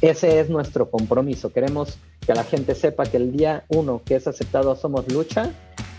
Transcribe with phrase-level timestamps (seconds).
[0.00, 1.52] ese es nuestro compromiso.
[1.52, 5.50] Queremos que la gente sepa que el día uno que es aceptado Somos Lucha,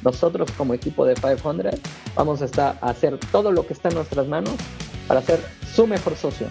[0.03, 1.79] nosotros como equipo de 500
[2.15, 4.53] vamos a, estar, a hacer todo lo que está en nuestras manos
[5.07, 5.39] para ser
[5.73, 6.47] su mejor socio.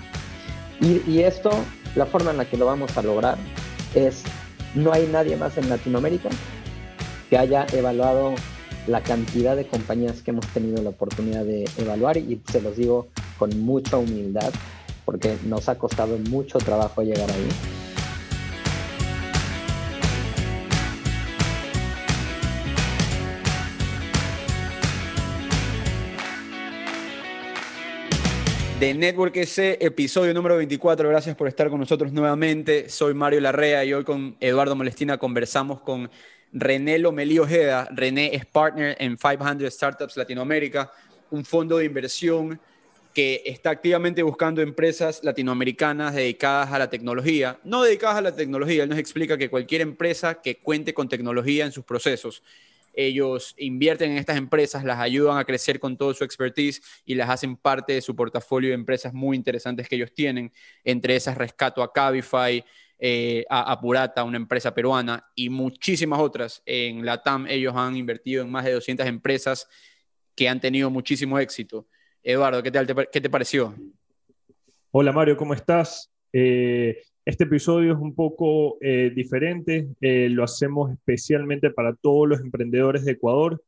[0.80, 1.50] Y, y esto,
[1.96, 3.36] la forma en la que lo vamos a lograr
[3.94, 4.22] es,
[4.74, 6.30] no hay nadie más en Latinoamérica
[7.28, 8.34] que haya evaluado
[8.86, 13.08] la cantidad de compañías que hemos tenido la oportunidad de evaluar y se los digo
[13.38, 14.52] con mucha humildad
[15.10, 17.48] porque nos ha costado mucho trabajo llegar ahí.
[28.78, 31.08] de Network ese episodio número 24.
[31.08, 32.88] Gracias por estar con nosotros nuevamente.
[32.88, 36.08] Soy Mario Larrea y hoy con Eduardo Molestina conversamos con
[36.52, 37.88] René Lomelí Ojeda.
[37.90, 40.92] René es partner en 500 Startups Latinoamérica,
[41.32, 42.60] un fondo de inversión
[43.14, 48.84] que está activamente buscando empresas latinoamericanas dedicadas a la tecnología, no dedicadas a la tecnología,
[48.84, 52.42] él nos explica que cualquier empresa que cuente con tecnología en sus procesos,
[52.92, 57.30] ellos invierten en estas empresas, las ayudan a crecer con todo su expertise y las
[57.30, 60.52] hacen parte de su portafolio de empresas muy interesantes que ellos tienen,
[60.84, 62.64] entre esas rescato a Cabify,
[62.98, 66.62] eh, a Apurata, una empresa peruana, y muchísimas otras.
[66.66, 69.68] En la TAM ellos han invertido en más de 200 empresas
[70.34, 71.86] que han tenido muchísimo éxito.
[72.22, 73.74] Eduardo, ¿qué, te pareció?
[74.90, 76.10] Hola Mario, ¿cómo estás?
[76.32, 82.40] Eh, este episodio es un poco eh, diferente, eh, lo hacemos especialmente para todos los
[82.40, 83.62] emprendedores de Ecuador,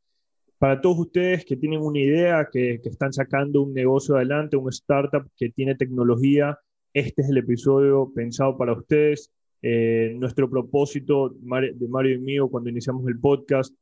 [0.59, 4.69] para todos ustedes que tienen una idea, que, que están sacando un negocio adelante, un
[4.69, 6.59] startup que tiene tecnología,
[6.93, 9.31] este es el episodio pensado para ustedes.
[9.63, 13.73] nuestro propósito de Mario y mío cuando iniciamos el podcast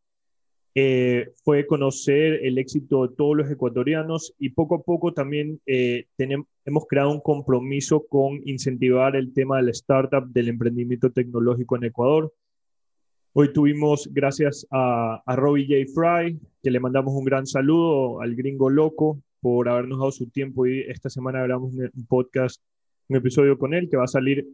[0.75, 6.07] eh, fue conocer el éxito de todos los ecuatorianos y poco a poco también eh,
[6.17, 11.85] tenemos, hemos creado un compromiso con incentivar el tema del startup, del emprendimiento tecnológico en
[11.85, 12.33] Ecuador.
[13.33, 15.93] Hoy tuvimos, gracias a, a Robbie J.
[15.93, 20.67] Fry, que le mandamos un gran saludo al gringo loco por habernos dado su tiempo
[20.67, 22.63] y esta semana grabamos un, podcast,
[23.09, 24.47] un episodio con él que va a salir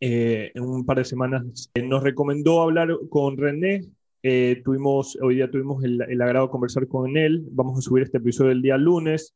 [0.00, 1.70] eh, en un par de semanas.
[1.82, 3.84] Nos recomendó hablar con René,
[4.26, 7.46] eh, tuvimos, hoy día tuvimos el, agrado de conversar con él.
[7.50, 9.34] Vamos a subir este episodio el día lunes.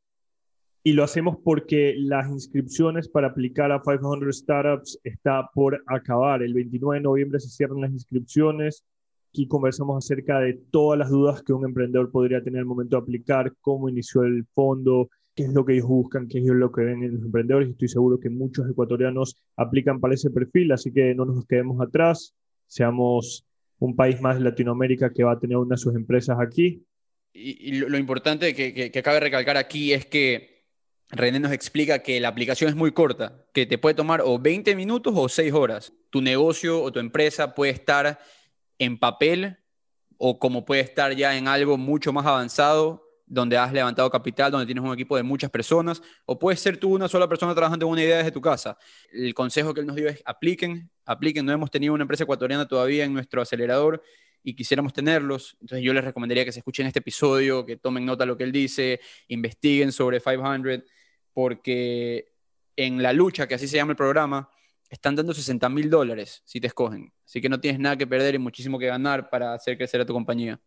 [0.82, 6.43] Y lo hacemos porque las inscripciones para aplicar a 500 Startups está por acabar.
[6.43, 8.82] El 29 de noviembre se cierran las inscripciones.
[9.28, 13.03] Aquí conversamos acerca de todas las dudas que un emprendedor podría tener al momento de
[13.03, 16.84] aplicar, cómo inició el fondo, qué es lo que ellos buscan, qué es lo que
[16.84, 17.69] ven en los emprendedores.
[17.69, 22.34] Estoy seguro que muchos ecuatorianos aplican para ese perfil, así que no nos quedemos atrás,
[22.66, 23.44] seamos
[23.78, 26.84] un país más de Latinoamérica que va a tener una de sus empresas aquí.
[27.33, 30.65] Y, lo, importante que, que, que cabe recalcar aquí es que
[31.11, 34.75] René nos explica que la aplicación es muy corta, que te puede tomar o 20
[34.75, 35.93] minutos o 6 horas.
[36.11, 38.19] Tu negocio o tu empresa puede estar
[38.78, 39.59] en papel
[40.19, 44.66] o como puede estar ya en algo mucho más avanzado donde has levantado capital, donde
[44.66, 47.93] tienes un equipo de muchas personas, o puedes ser tú una sola persona trabajando en
[47.93, 48.78] una idea desde tu casa.
[49.12, 51.44] El consejo que él nos dio es apliquen, apliquen.
[51.44, 54.03] No hemos tenido una empresa ecuatoriana todavía en nuestro acelerador
[54.43, 55.56] y quisiéramos tenerlos.
[55.61, 58.44] Entonces yo les recomendaría que se escuchen este episodio, que tomen nota de lo que
[58.44, 60.84] él dice, investiguen sobre 500,
[61.33, 62.33] porque
[62.77, 64.49] en la lucha, que así se llama el programa,
[64.88, 67.12] están dando 60 mil dólares si te escogen.
[67.25, 70.06] Así que no tienes nada que perder y muchísimo que ganar para hacer crecer a
[70.06, 70.61] tu compañía.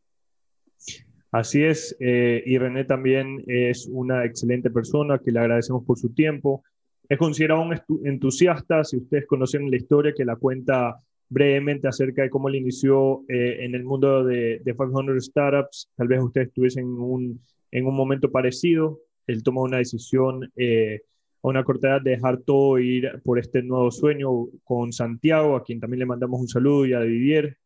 [1.31, 6.13] Así es, eh, y René también es una excelente persona que le agradecemos por su
[6.13, 6.63] tiempo.
[7.07, 10.97] Es considerado un entusiasta, si ustedes conocen la historia, que la cuenta
[11.29, 15.89] brevemente acerca de cómo él inició eh, en el mundo de, de, 500 Startups.
[15.95, 18.99] Tal vez ustedes estuviesen en un, en un momento parecido.
[19.25, 20.99] Él tomó una decisión eh,
[21.41, 25.55] a una corta edad de dejar todo e ir por este nuevo sueño con Santiago,
[25.55, 27.57] a quien también le mandamos un saludo, y a Didier,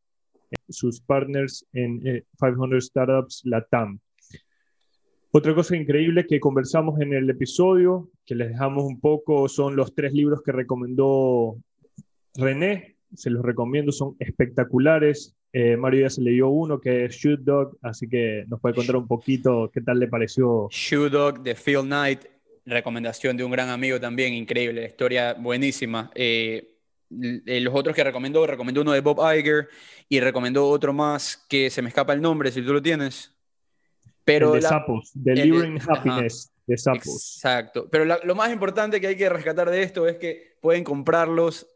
[0.70, 4.00] sus partners en 500 eh, Startups Latam.
[5.32, 9.94] Otra cosa increíble que conversamos en el episodio, que les dejamos un poco, son los
[9.94, 11.58] tres libros que recomendó
[12.36, 12.96] René.
[13.14, 15.36] Se los recomiendo, son espectaculares.
[15.52, 18.96] Eh, Mario ya se leyó uno que es Shoot Dog, así que nos puede contar
[18.96, 20.70] un poquito qué tal le pareció.
[20.72, 22.22] Shoot Dog de Phil Knight,
[22.66, 26.12] recomendación de un gran amigo también, increíble, historia buenísima.
[26.16, 26.75] Eh,
[27.10, 29.70] los otros que recomendó, recomendó uno de Bob Iger
[30.10, 33.32] y recomendó otro más que se me escapa el nombre, si tú lo tienes.
[34.24, 37.38] Pero de Sapos, Delivering Happiness de Sapos.
[37.38, 37.90] Exacto.
[37.92, 41.68] Pero lo más importante que hay que rescatar de esto es que pueden comprarlos,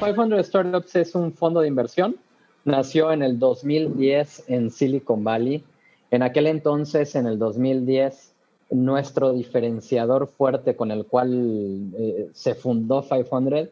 [0.00, 2.16] ...500 Startups es un fondo de inversión.
[2.64, 5.62] Nació en el 2010 en Silicon Valley.
[6.10, 8.37] En aquel entonces, en el 2010,
[8.70, 13.70] nuestro diferenciador fuerte con el cual eh, se fundó 500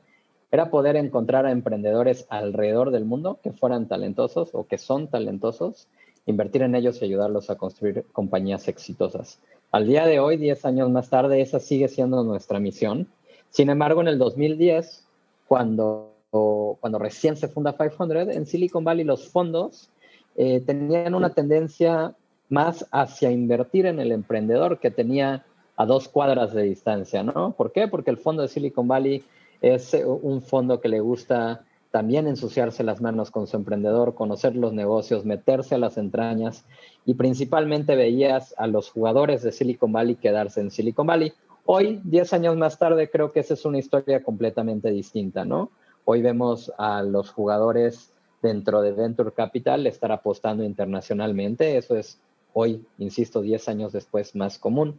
[0.50, 5.88] era poder encontrar a emprendedores alrededor del mundo que fueran talentosos o que son talentosos,
[6.24, 9.40] invertir en ellos y ayudarlos a construir compañías exitosas.
[9.72, 13.08] Al día de hoy, 10 años más tarde, esa sigue siendo nuestra misión.
[13.50, 15.04] Sin embargo, en el 2010,
[15.48, 19.90] cuando, cuando recién se funda 500, en Silicon Valley los fondos
[20.36, 22.14] eh, tenían una tendencia
[22.48, 25.44] más hacia invertir en el emprendedor que tenía
[25.76, 27.52] a dos cuadras de distancia, ¿no?
[27.52, 27.88] ¿Por qué?
[27.88, 29.24] Porque el fondo de Silicon Valley
[29.60, 34.54] es eh, un fondo que le gusta también ensuciarse las manos con su emprendedor, conocer
[34.54, 36.64] los negocios, meterse a las entrañas
[37.04, 41.32] y principalmente veías a los jugadores de Silicon Valley quedarse en Silicon Valley.
[41.64, 45.70] Hoy, 10 años más tarde, creo que esa es una historia completamente distinta, ¿no?
[46.04, 48.12] Hoy vemos a los jugadores
[48.42, 51.76] dentro de Venture Capital estar apostando internacionalmente.
[51.76, 52.20] Eso es
[52.58, 54.98] hoy, insisto, 10 años después más común.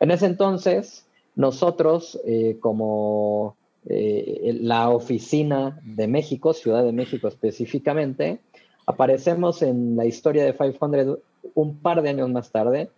[0.00, 3.54] En ese entonces, nosotros eh, como
[3.84, 8.40] eh, la oficina de México, Ciudad de México específicamente,
[8.86, 11.18] aparecemos en la historia de 500
[11.54, 12.88] un par de años más tarde,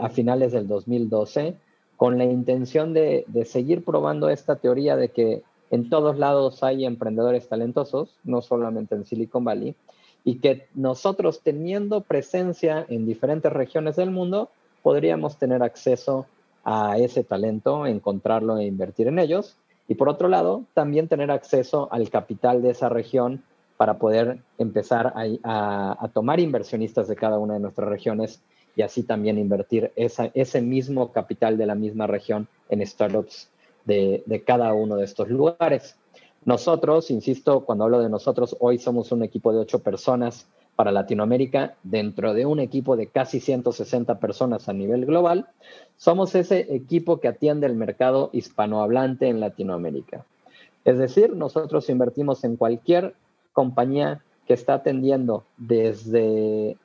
[0.00, 1.54] a finales del 2012,
[1.96, 7.48] con la intención de seguir probando esta teoría de que en todos lados hay emprendedores
[7.48, 9.76] talentosos, no solamente en Silicon Valley,
[10.24, 14.50] y que nosotros teniendo presencia en diferentes regiones del mundo,
[14.82, 16.26] podríamos tener acceso
[16.64, 19.56] a ese talento, encontrarlo e invertir en ellos.
[19.88, 23.42] Y por otro lado, también tener acceso al capital de esa región
[23.76, 28.42] para poder empezar a, tomar inversionistas de cada una de nuestras regiones
[28.76, 33.48] y así también invertir ese mismo capital de la misma región en startups
[33.86, 35.96] de, de cada uno de estos lugares.
[36.44, 41.76] Nosotros, insisto, cuando hablo de nosotros, hoy somos un equipo de ocho personas para Latinoamérica,
[41.82, 45.48] dentro de un equipo de casi 160 personas a nivel global,
[45.98, 50.24] somos ese equipo que atiende el mercado hispanohablante en Latinoamérica.
[50.86, 53.14] Es decir, nosotros invertimos en cualquier
[53.52, 56.78] compañía que está atendiendo desde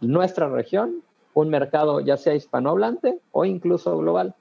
[0.00, 1.02] nuestra región
[1.34, 4.34] un mercado ya sea hispanohablante o incluso global.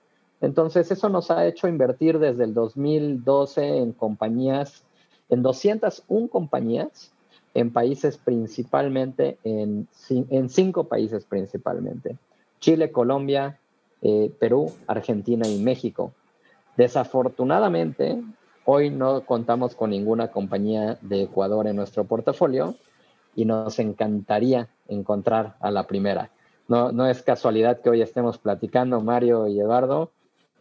[0.44, 4.84] Entonces, eso nos ha hecho invertir desde el 2012 en compañías,
[5.30, 7.14] en 201 compañías
[7.54, 12.18] en países principalmente, en, en cinco países principalmente.
[12.60, 13.58] Chile, Colombia,
[14.02, 16.12] eh, Perú, Argentina y México.
[16.76, 18.22] Desafortunadamente,
[18.66, 22.76] hoy no contamos con ninguna compañía de Ecuador en nuestro portafolio
[23.34, 26.32] y nos encantaría encontrar a la primera.
[26.68, 30.12] No, no es casualidad que hoy estemos platicando, Mario y Eduardo.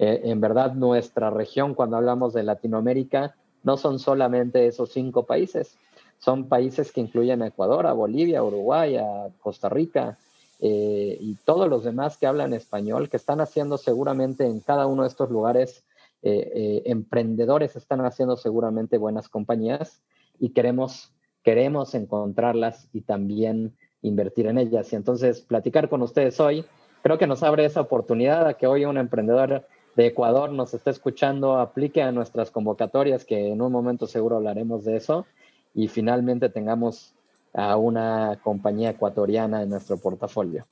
[0.02, 5.76] Eh, en verdad, nuestra región, cuando hablamos de Latinoamérica, no son solamente esos cinco países,
[6.18, 10.18] son países que incluyen a Ecuador, a Bolivia, a Uruguay, a Costa Rica
[10.60, 15.02] eh, y todos los demás que hablan español, que están haciendo seguramente en cada uno
[15.02, 15.84] de estos lugares,
[16.22, 20.02] eh, eh, emprendedores están haciendo seguramente buenas compañías
[20.40, 21.12] y queremos,
[21.44, 24.92] queremos encontrarlas y también invertir en ellas.
[24.92, 26.64] Y entonces platicar con ustedes hoy,
[27.02, 30.90] creo que nos abre esa oportunidad a que hoy un emprendedor de Ecuador nos esté
[30.90, 35.26] escuchando, aplique a nuestras convocatorias, que en un momento seguro hablaremos de eso,
[35.74, 37.14] y finalmente tengamos
[37.52, 40.66] a una compañía ecuatoriana en nuestro portafolio.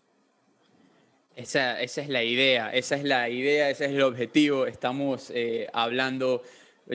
[1.36, 4.66] Esa, esa, es la idea, esa es la idea, ese es el objetivo.
[4.66, 6.42] Estamos eh, hablando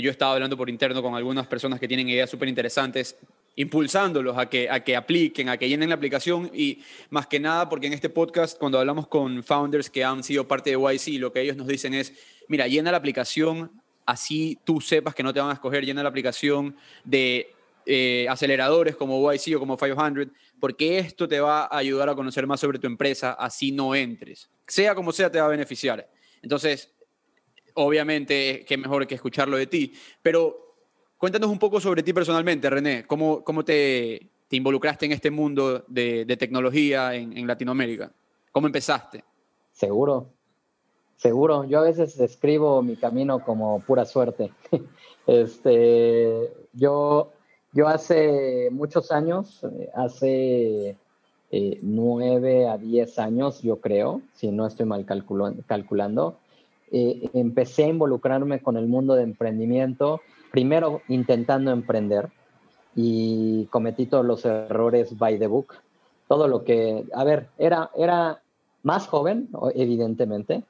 [0.02, 3.16] yo estaba hablando por interno con algunas personas que tienen ideas súper interesantes,
[3.56, 7.70] impulsándolos a que, a que apliquen, a que llenen la aplicación y más que nada
[7.70, 11.32] porque en este podcast cuando hablamos con founders que han sido parte de YC, lo
[11.32, 12.14] que ellos nos dicen es,
[12.48, 13.72] mira, llena la aplicación,
[14.06, 17.54] así tú sepas que no te van a escoger, llena la aplicación de
[17.86, 20.28] eh, aceleradores como YC o como 500,
[20.60, 24.50] porque esto te va a ayudar a conocer más sobre tu empresa, así no entres.
[24.68, 26.10] Sea como sea, te va a beneficiar.
[26.42, 26.94] Entonces,
[27.76, 30.65] obviamente, qué mejor que escucharlo de ti, pero
[31.18, 33.06] Cuéntanos un poco sobre ti personalmente, René.
[33.08, 38.12] ¿Cómo, cómo te, te involucraste en este mundo de, de tecnología en, en, Latinoamérica?
[38.52, 39.24] ¿Cómo empezaste?
[39.72, 40.28] Seguro,
[41.16, 41.64] seguro.
[41.64, 44.52] Yo a veces describo mi camino como pura suerte.
[45.28, 47.32] este, yo,
[47.72, 49.62] yo hace muchos años,
[49.96, 50.98] hace
[51.52, 56.38] eh, nueve a diez años, yo creo, si no estoy mal calculando,
[56.92, 60.22] eh, empecé a involucrarme con el mundo de emprendimiento
[60.56, 62.30] primero intentando emprender
[62.96, 65.74] y cometí todos los errores by the book.
[66.30, 68.42] Todo lo que, a ver, era, era
[68.82, 70.64] más joven, evidentemente,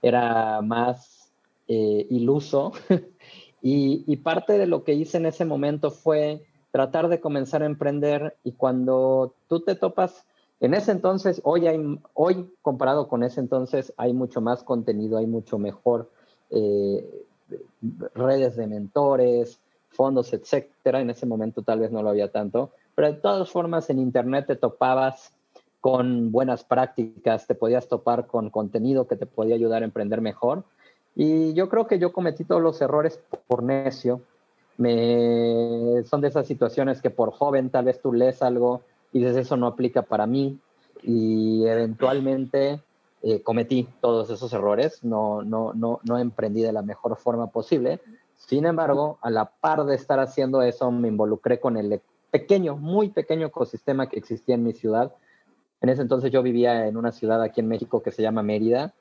[0.00, 1.30] era más
[1.68, 2.72] eh, iluso
[3.60, 8.34] y, parte de lo que hice en ese momento fue tratar de comenzar a emprender
[8.44, 10.24] y cuando tú te topas,
[10.60, 15.26] en ese entonces, hoy, hay, hoy comparado con ese entonces, hay mucho más contenido, hay
[15.26, 16.10] mucho mejor
[16.48, 17.26] eh,
[18.14, 21.00] redes de mentores, fondos, etcétera.
[21.00, 24.46] En ese momento tal vez no lo había tanto, pero de todas formas en Internet
[24.46, 25.32] te topabas
[25.80, 30.64] con buenas prácticas, te podías topar con contenido que te podía ayudar a emprender mejor.
[31.14, 34.20] Y yo creo que yo cometí todos los errores por necio.
[34.76, 39.36] Me, son de esas situaciones que por joven tal vez tú lees algo y dices
[39.36, 40.58] eso no aplica para mí
[41.02, 42.80] y eventualmente
[43.22, 48.00] eh, cometí todos esos errores, no, no, no, no emprendí de la mejor forma posible.
[48.36, 53.08] Sin embargo, a la par de estar haciendo eso, me involucré con el pequeño, muy
[53.08, 55.12] pequeño ecosistema que existía en mi ciudad.
[55.80, 58.94] En ese entonces yo vivía en una ciudad aquí en México que se llama Mérida.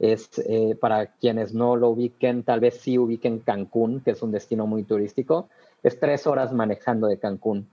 [0.00, 4.32] Es eh, para quienes no lo ubiquen, tal vez sí ubiquen Cancún, que es un
[4.32, 5.48] destino muy turístico.
[5.82, 7.68] Es tres horas manejando de Cancún.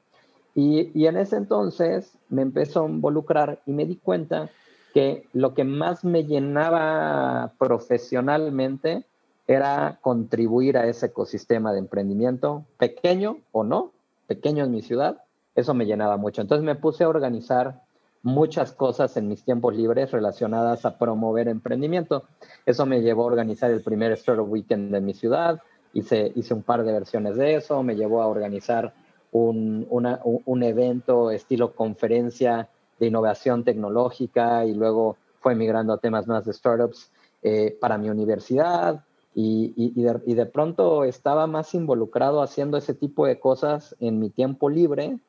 [0.54, 4.50] Y, y en ese entonces me empezó a involucrar y me di cuenta
[4.98, 9.06] que lo que más me llenaba profesionalmente
[9.46, 13.92] era contribuir a ese ecosistema de emprendimiento, pequeño o no,
[14.26, 15.22] pequeño en mi ciudad,
[15.54, 16.42] eso me llenaba mucho.
[16.42, 17.84] Entonces me puse a organizar
[18.24, 22.24] muchas cosas en mis tiempos libres relacionadas a promover emprendimiento.
[22.66, 25.62] Eso me llevó a organizar el primer Startup Weekend de mi ciudad,
[25.94, 28.96] hice, hice un par de versiones de eso, me llevó a organizar
[29.32, 36.46] un, un evento estilo conferencia de innovación tecnológica y luego fue migrando a temas más
[36.46, 37.12] de startups
[37.44, 39.04] eh, para mi universidad
[39.36, 44.20] y, y, de, y, de, pronto estaba más involucrado haciendo ese tipo de cosas en
[44.20, 45.20] mi tiempo libre,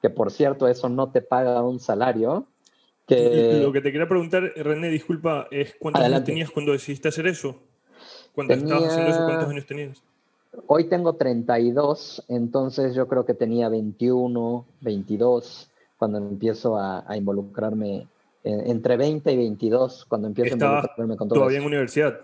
[0.00, 2.46] que por cierto eso no te paga un salario.
[3.06, 3.60] Que...
[3.60, 7.56] Lo que te quería preguntar, René, disculpa, es cuántos años tenías cuando decidiste hacer eso?
[8.32, 8.74] Cuando Tenía...
[8.74, 10.02] estabas haciendo eso, ¿cuántos años tenías?
[10.68, 15.67] Hoy tengo 32, entonces yo creo que tenía 21, 22
[15.98, 18.06] cuando empiezo a, a involucrarme
[18.44, 22.18] entre 20 y 22, cuando empiezo a involucrarme con todo ¿Todavía en universidad?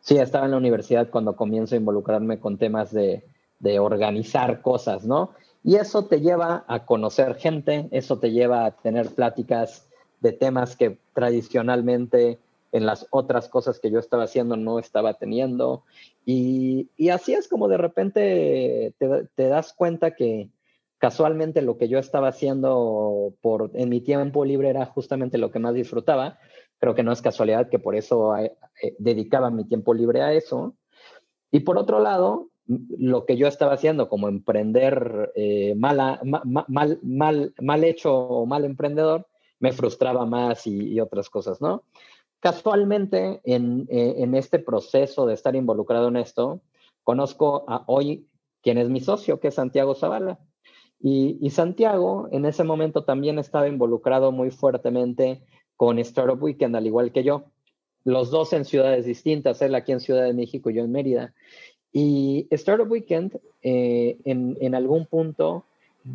[0.00, 3.24] Sí, estaba en la universidad cuando comienzo a involucrarme con temas de,
[3.58, 5.32] de organizar cosas, ¿no?
[5.64, 9.88] Y eso te lleva a conocer gente, eso te lleva a tener pláticas
[10.20, 12.38] de temas que tradicionalmente
[12.72, 15.82] en las otras cosas que yo estaba haciendo no estaba teniendo.
[16.24, 20.48] Y, y así es como de repente te, te das cuenta que,
[20.98, 25.58] casualmente lo que yo estaba haciendo por, en mi tiempo libre era justamente lo que
[25.58, 26.38] más disfrutaba.
[26.78, 30.32] Creo que no es casualidad que por eso eh, eh, dedicaba mi tiempo libre a
[30.32, 30.74] eso.
[31.50, 37.84] Y por otro lado, lo que yo estaba haciendo como emprender eh, mal, mal, mal
[37.84, 39.26] hecho o mal emprendedor,
[39.58, 41.84] me frustraba más y, y otras cosas, ¿no?
[42.40, 46.60] Casualmente, en, en, este proceso de estar involucrado en esto,
[47.02, 48.28] conozco a hoy
[48.62, 50.38] quien es mi socio, que es Santiago Zavala.
[51.08, 55.40] Y, Santiago en ese momento también estaba involucrado muy fuertemente
[55.76, 57.44] con Startup Weekend, al igual que yo.
[58.02, 61.32] Los dos en ciudades distintas, él aquí en Ciudad de México y yo en Mérida.
[61.92, 65.64] Y Startup Weekend, eh, en, en algún punto,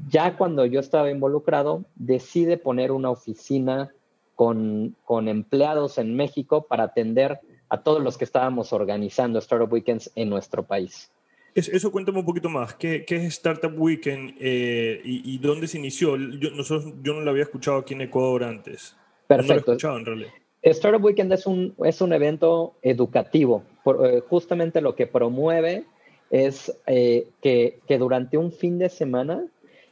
[0.09, 3.93] ya cuando yo estaba involucrado, decide poner una oficina
[4.35, 10.11] con, con, empleados en México para atender a todos los que estábamos organizando Startup Weekends
[10.15, 11.09] en nuestro país.
[11.53, 12.75] Eso cuéntame un poquito más.
[12.75, 16.15] ¿Qué, qué es Startup Weekend eh, y, y, dónde se inició?
[16.15, 18.95] Yo, nosotros, yo no lo había escuchado aquí en Ecuador antes.
[19.27, 19.47] Perfecto.
[19.47, 20.31] No lo he escuchado en realidad.
[20.61, 23.63] Startup Weekend es un, es un evento educativo.
[23.83, 25.85] Por, eh, justamente lo que promueve
[26.29, 29.45] es eh, que, que, durante un fin de semana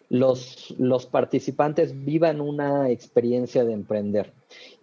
[0.10, 4.32] los, los participantes vivan una experiencia de emprender.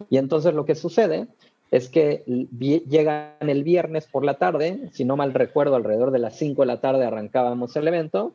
[0.09, 1.27] Y entonces lo que sucede
[1.71, 6.37] es que llegan el viernes por la tarde, si no mal recuerdo, alrededor de las
[6.37, 8.33] 5 de la tarde arrancábamos el evento,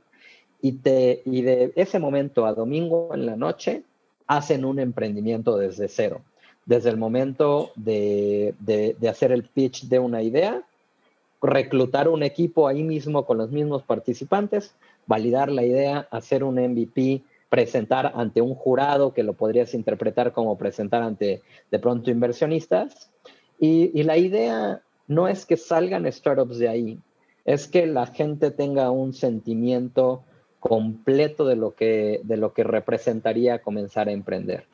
[0.61, 3.83] y, te, y de ese momento a domingo en la noche
[4.27, 6.21] hacen un emprendimiento desde cero.
[6.65, 10.63] Desde el momento de, de, de hacer el pitch de una idea,
[11.43, 14.73] reclutar un equipo ahí mismo con los mismos participantes,
[15.07, 17.23] validar la idea, hacer un MVP,
[17.53, 23.11] presentar ante un jurado que lo podrías interpretar como presentar ante de pronto inversionistas.
[23.61, 26.99] Y, la idea no es que salgan startups de ahí,
[27.45, 30.23] es que la gente tenga un sentimiento
[30.61, 34.65] completo de lo que, de lo que representaría comenzar a emprender.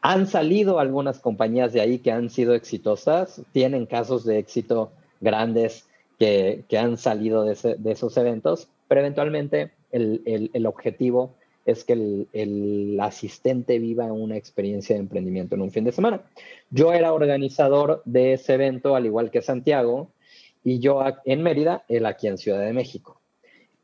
[0.00, 5.86] Han salido algunas compañías de ahí que han sido exitosas, tienen casos de éxito grandes
[6.18, 11.34] que, han salido de, esos eventos, pero eventualmente el, objetivo
[11.66, 16.22] es que el, asistente viva una experiencia de emprendimiento en un fin de semana.
[16.70, 20.10] Yo era organizador de ese evento, al igual que Santiago,
[20.64, 23.20] y yo en Mérida, él aquí en Ciudad de México.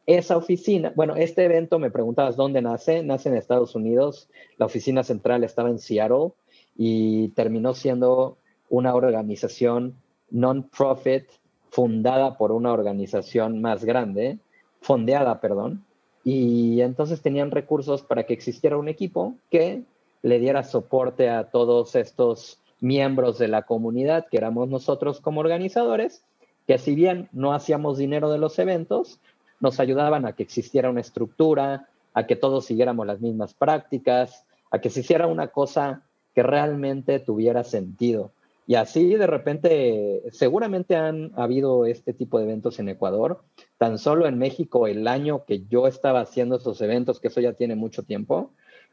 [0.06, 5.02] Esa oficina, bueno, este evento me preguntabas dónde nace, nace en Estados Unidos, la oficina
[5.04, 6.32] central estaba en Seattle
[6.76, 8.38] y terminó siendo
[8.70, 9.96] una organización
[10.30, 11.24] non-profit
[11.70, 14.38] fundada por una organización más grande,
[14.80, 15.84] fondeada, perdón,
[16.30, 19.84] y entonces tenían recursos para que existiera un equipo que
[20.20, 26.22] le diera soporte a todos estos miembros de la comunidad, que éramos nosotros como organizadores,
[26.66, 29.20] que si bien no hacíamos dinero de los eventos,
[29.58, 34.80] nos ayudaban a que existiera una estructura, a que todos siguiéramos las mismas prácticas, a
[34.80, 36.02] que se hiciera una cosa
[36.34, 38.32] que realmente tuviera sentido.
[38.68, 43.42] Y así de repente, seguramente han habido este tipo de eventos en Ecuador.
[43.78, 47.54] Tan solo en México, el año que yo estaba haciendo esos eventos, que eso ya
[47.54, 48.50] tiene mucho tiempo,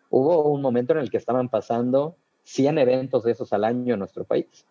[0.09, 3.99] hubo un momento en el que estaban pasando 100 eventos de esos al año en
[3.99, 4.65] nuestro país.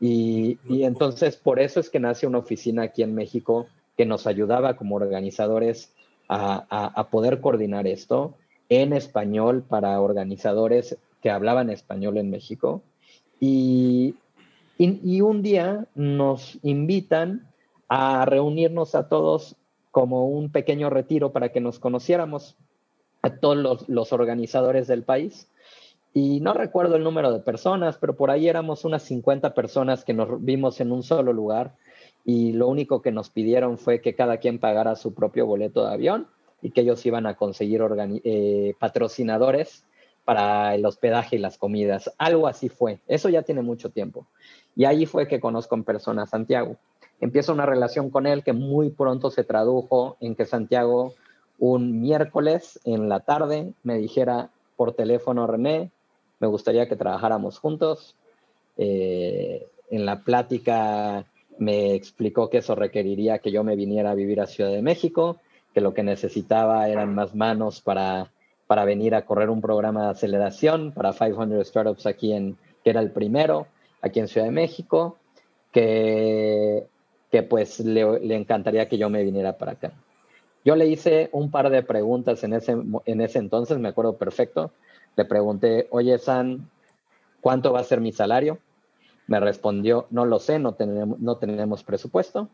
[0.00, 4.28] Y, y entonces por eso es que nace una oficina aquí en México que nos
[4.28, 5.92] ayudaba como organizadores
[6.28, 8.36] a, a, a poder coordinar esto
[8.68, 12.84] en español para organizadores que hablaban español en México.
[13.40, 14.14] Y,
[14.78, 17.48] y, un día nos invitan
[17.88, 19.56] a reunirnos a todos
[19.90, 22.56] como un pequeño retiro para que nos conociéramos
[23.22, 25.50] a todos los, organizadores del país.
[26.14, 30.14] Y no recuerdo el número de personas, pero por ahí éramos unas 50 personas que
[30.14, 31.74] nos vimos en un solo lugar
[32.24, 35.92] y lo único que nos pidieron fue que cada quien pagara su propio boleto de
[35.92, 36.28] avión
[36.62, 37.82] y que ellos iban a conseguir
[38.24, 39.84] eh, patrocinadores
[40.28, 42.12] para el hospedaje y las comidas.
[42.18, 42.98] Algo así fue.
[43.08, 44.26] Eso ya tiene mucho tiempo.
[44.76, 46.76] Y ahí fue que conozco en persona a Santiago.
[47.18, 51.14] Empiezo una relación con él que muy pronto se tradujo en que Santiago
[51.58, 55.90] un miércoles en la tarde me dijera por teléfono, René,
[56.40, 58.14] me gustaría que trabajáramos juntos.
[58.76, 61.24] Eh, en la plática
[61.56, 65.38] me explicó que eso requeriría que yo me viniera a vivir a Ciudad de México,
[65.72, 68.30] que lo que necesitaba eran más manos para
[68.68, 73.00] para venir a correr un programa de aceleración para 500 Startups aquí en, que era
[73.00, 73.66] el primero,
[74.02, 75.16] aquí en Ciudad de México,
[75.72, 76.86] que,
[77.32, 79.92] que pues le, le, encantaría que yo me viniera para acá.
[80.66, 82.76] Yo le hice un par de preguntas en ese,
[83.06, 84.70] en ese entonces, me acuerdo perfecto.
[85.16, 86.68] Le pregunté, oye, San,
[87.40, 88.58] ¿cuánto va a ser mi salario?
[89.28, 92.50] Me respondió, no lo sé, no tenemos, no tenemos presupuesto.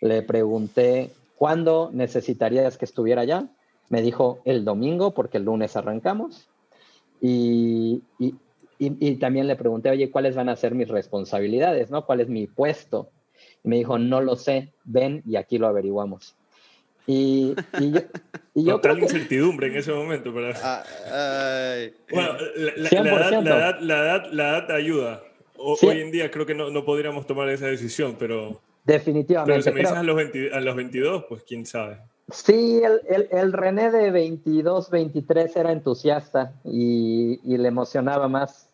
[0.00, 3.46] Le pregunté, ¿cuándo necesitarías que estuviera allá?
[3.88, 6.48] Me dijo el domingo porque el lunes arrancamos.
[7.20, 11.90] Y, y, también le pregunté, oye, ¿cuáles van a ser mis responsabilidades?
[11.90, 12.04] ¿no?
[12.04, 13.08] ¿Cuál es mi puesto?
[13.62, 16.36] Y me dijo, no lo sé, ven y aquí lo averiguamos.
[17.06, 18.00] Y, y yo,
[18.54, 20.32] y yo Total incertidumbre en ese momento.
[20.34, 20.52] Pero...
[20.62, 20.82] Ah,
[22.10, 25.22] bueno, la, edad, la, edad, la, edad, ayuda.
[25.56, 28.60] Hoy en día creo que no, no podríamos tomar esa decisión, pero...
[28.84, 29.52] Definitivamente.
[29.52, 30.20] Pero si me dices a los,
[30.52, 32.00] a los 22, pues quién sabe.
[32.30, 38.70] Sí, el, el, René de 22, 23 era entusiasta y, le emocionaba más,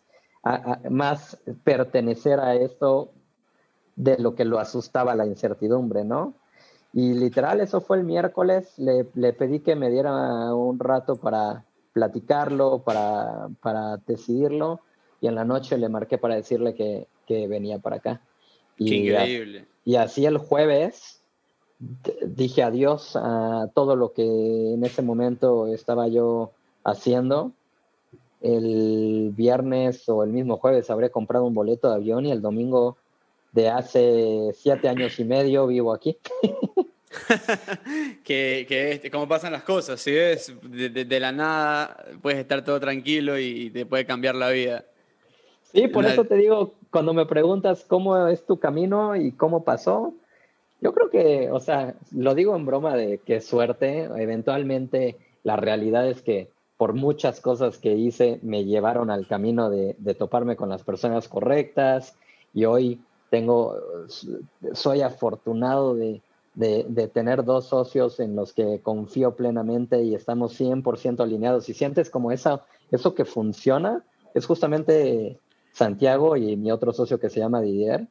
[0.89, 3.11] más pertenecer a esto
[3.97, 6.33] de lo que lo asustaba la incertidumbre, ¿no?
[6.93, 12.79] Y literal, eso fue el miércoles, le, pedí que me diera un rato para platicarlo,
[12.79, 14.79] para, para decidirlo,
[15.19, 17.07] y en la noche le marqué para decirle que,
[17.47, 18.21] venía para acá.
[18.77, 19.65] Y, increíble.
[19.85, 21.20] y así el jueves
[22.25, 26.51] dije adiós a todo lo que en ese momento estaba yo
[26.83, 27.51] haciendo.
[28.41, 32.97] El viernes o el mismo jueves habré comprado un boleto de avión y el domingo
[33.51, 36.17] de hace siete años y medio vivo aquí.
[38.23, 42.79] que, que este, cómo pasan las cosas, si ves, de, la nada puedes estar todo
[42.79, 44.85] tranquilo y, te puede cambiar la vida.
[45.73, 50.13] Sí, por eso te digo, cuando me preguntas cómo es tu camino y cómo pasó,
[50.81, 56.07] yo creo que, o sea, lo digo en broma de qué suerte, eventualmente la realidad
[56.07, 60.69] es que por muchas cosas que hice me llevaron al camino de, de toparme con
[60.69, 62.15] las personas correctas
[62.53, 63.77] y hoy tengo,
[64.73, 66.21] soy afortunado de,
[66.55, 71.69] de, tener dos socios en los que confío plenamente y estamos 100% alineados.
[71.69, 75.39] Y sientes como esa, eso que funciona, es justamente
[75.71, 78.07] Santiago y mi otro socio que se llama Didier.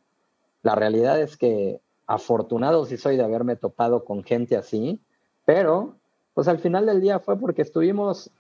[0.63, 1.81] La realidad es que
[2.11, 5.01] afortunado sí soy de haberme topado con gente así,
[5.45, 5.95] pero
[6.35, 8.31] pues al final del día fue porque estuvimos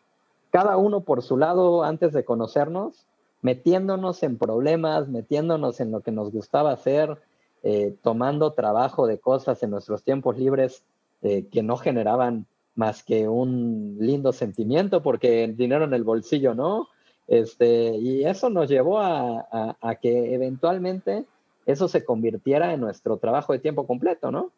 [0.51, 3.07] cada uno por su lado antes de conocernos,
[3.43, 7.19] metiéndonos en problemas, metiéndonos en lo que nos gustaba hacer,
[7.63, 10.83] eh, tomando trabajo de cosas en nuestros tiempos libres
[11.23, 16.55] eh, que no generaban más que un lindo sentimiento, porque el dinero en el bolsillo
[16.55, 16.89] no.
[17.29, 21.27] Este, y eso nos llevó a, que eventualmente
[21.67, 24.53] eso se convirtiera en nuestro trabajo de tiempo completo, ¿no?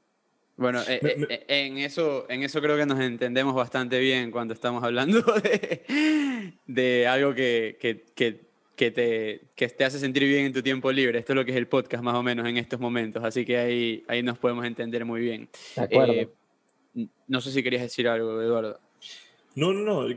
[0.57, 5.23] Bueno, eh, en, eso, en eso creo que nos entendemos bastante bien cuando estamos hablando
[5.43, 10.91] de, de algo que, que que te, que te hace sentir bien en tu tiempo
[10.91, 11.19] libre.
[11.19, 13.57] Esto es lo que es el podcast más o menos en estos momentos, así que
[13.57, 15.49] ahí, ahí nos podemos entender muy bien.
[15.77, 16.13] De acuerdo.
[16.15, 16.29] Eh,
[17.29, 18.81] no sé si querías decir algo, Eduardo.
[19.55, 20.17] No, no, no.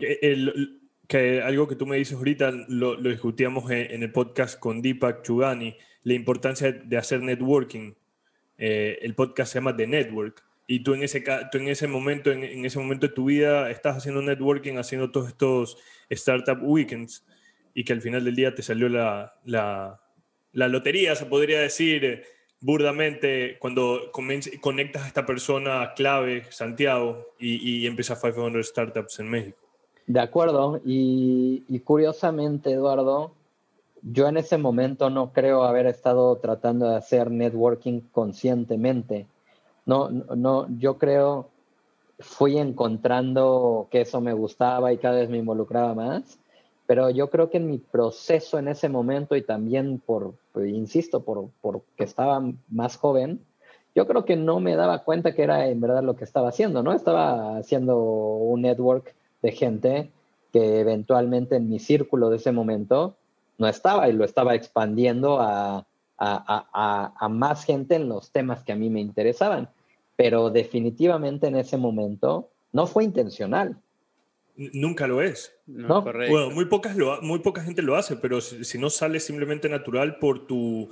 [1.08, 5.22] que algo que tú me dices ahorita lo, lo discutíamos en, el podcast con Deepak
[5.22, 7.94] Chugani, la importancia de hacer networking.
[8.58, 10.42] Eh, el podcast se llama The Network.
[10.68, 13.70] Y tú en ese, tú en ese momento, en, en, ese momento de tu vida,
[13.70, 15.78] estás haciendo networking, haciendo todos estos
[16.10, 17.26] startup weekends
[17.74, 20.00] y que al final del día te salió la, la,
[20.54, 22.24] la lotería, se podría decir eh,
[22.62, 24.12] burdamente, cuando
[24.62, 29.58] conectas a esta persona clave, Santiago, y, y empieza 500 Startups en México.
[30.08, 33.34] De acuerdo, y, y, curiosamente, Eduardo,
[34.06, 39.28] yo en ese momento no creo haber estado tratando de hacer networking conscientemente.
[39.86, 41.50] No, no, yo creo
[42.20, 46.40] fui encontrando que eso me gustaba y cada vez me involucraba más
[46.88, 51.24] pero yo creo que en mi proceso en ese momento y también por, pues, insisto,
[51.24, 53.42] por, porque estaba más joven,
[53.96, 56.84] yo creo que no me daba cuenta que era en verdad lo que estaba haciendo,
[56.84, 56.94] ¿no?
[56.94, 60.12] Estaba haciendo un network de gente
[60.52, 63.16] que eventualmente en mi círculo de ese momento
[63.58, 65.86] no estaba y lo estaba expandiendo a,
[66.18, 69.70] a, a más gente en los temas que a mí me interesaban.
[70.16, 73.78] Pero definitivamente en ese momento no fue intencional
[74.58, 75.54] Nunca lo es.
[75.66, 79.68] No, Bueno, muy, pocas lo, muy poca gente lo hace, pero si, no sale simplemente
[79.68, 80.90] natural por, tu,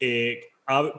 [0.00, 0.40] eh,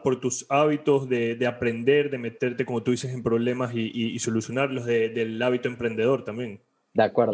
[0.03, 5.41] por tus hábitos de, aprender, de meterte, como tú dices, en problemas y, solucionarlos, del
[5.41, 6.61] hábito emprendedor también.
[6.93, 7.33] De acuerdo.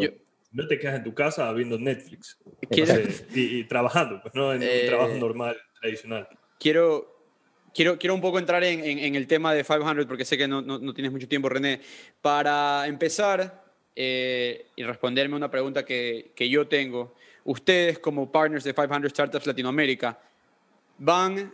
[0.54, 2.38] No te quedas en tu casa viendo Netflix
[3.34, 6.28] y, trabajando, pues no en un eh, trabajo normal, tradicional.
[6.58, 7.12] Quiero,
[7.74, 10.62] quiero, quiero un poco entrar en, en, el tema de 500 porque sé que no,
[10.62, 11.80] no, no tienes mucho tiempo, René.
[12.22, 13.64] Para empezar,
[13.96, 17.14] eh, y responderme una pregunta que, que, yo tengo.
[17.44, 20.18] Ustedes como partners de 500 Startups Latinoamérica,
[20.98, 21.52] van,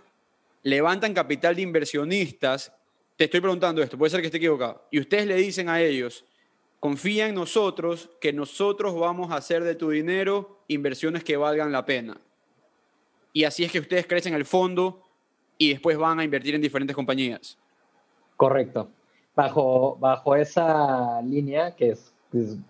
[0.63, 2.73] levantan capital de inversionistas.
[3.17, 4.87] Te estoy preguntando esto, puede ser que esté equivocado.
[4.91, 6.25] Y ustedes le dicen a ellos,
[6.81, 11.85] confía en nosotros, que nosotros vamos a hacer de tu dinero inversiones que valgan la
[11.85, 12.19] pena.
[13.33, 15.03] Y así es que ustedes crecen el fondo
[15.59, 17.57] y después van a invertir en diferentes compañías.
[18.37, 18.89] Correcto.
[19.37, 22.13] Bajo, bajo esa línea, que es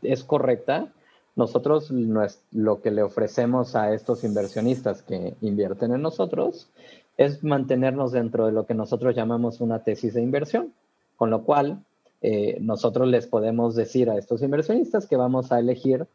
[0.03, 0.89] es, correcta,
[1.37, 1.91] nosotros
[2.53, 6.69] lo que le ofrecemos a estos inversionistas que invierten en nosotros
[7.17, 10.73] es mantenernos dentro de lo que nosotros llamamos una tesis de inversión,
[11.17, 11.83] con lo cual
[12.23, 16.07] eh, nosotros les podemos decir a estos inversionistas que vamos a elegir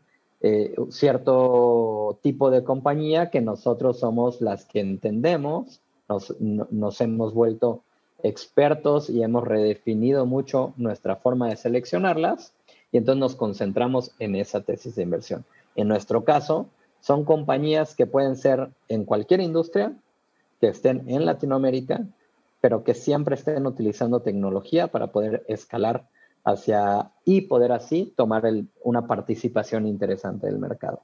[0.42, 7.82] eh, cierto tipo de compañía que nosotros somos las que entendemos, nos, nos hemos vuelto
[8.22, 12.54] expertos y hemos redefinido mucho nuestra forma de seleccionarlas
[12.92, 15.46] y entonces nos concentramos en esa tesis de inversión.
[15.76, 16.68] En nuestro caso,
[17.02, 19.94] son compañías que pueden ser en cualquier industria,
[20.60, 22.06] que estén en Latinoamérica,
[22.66, 26.08] pero que siempre estén utilizando tecnología para poder escalar
[26.44, 28.42] hacia y poder así tomar
[28.82, 31.02] una participación interesante del mercado.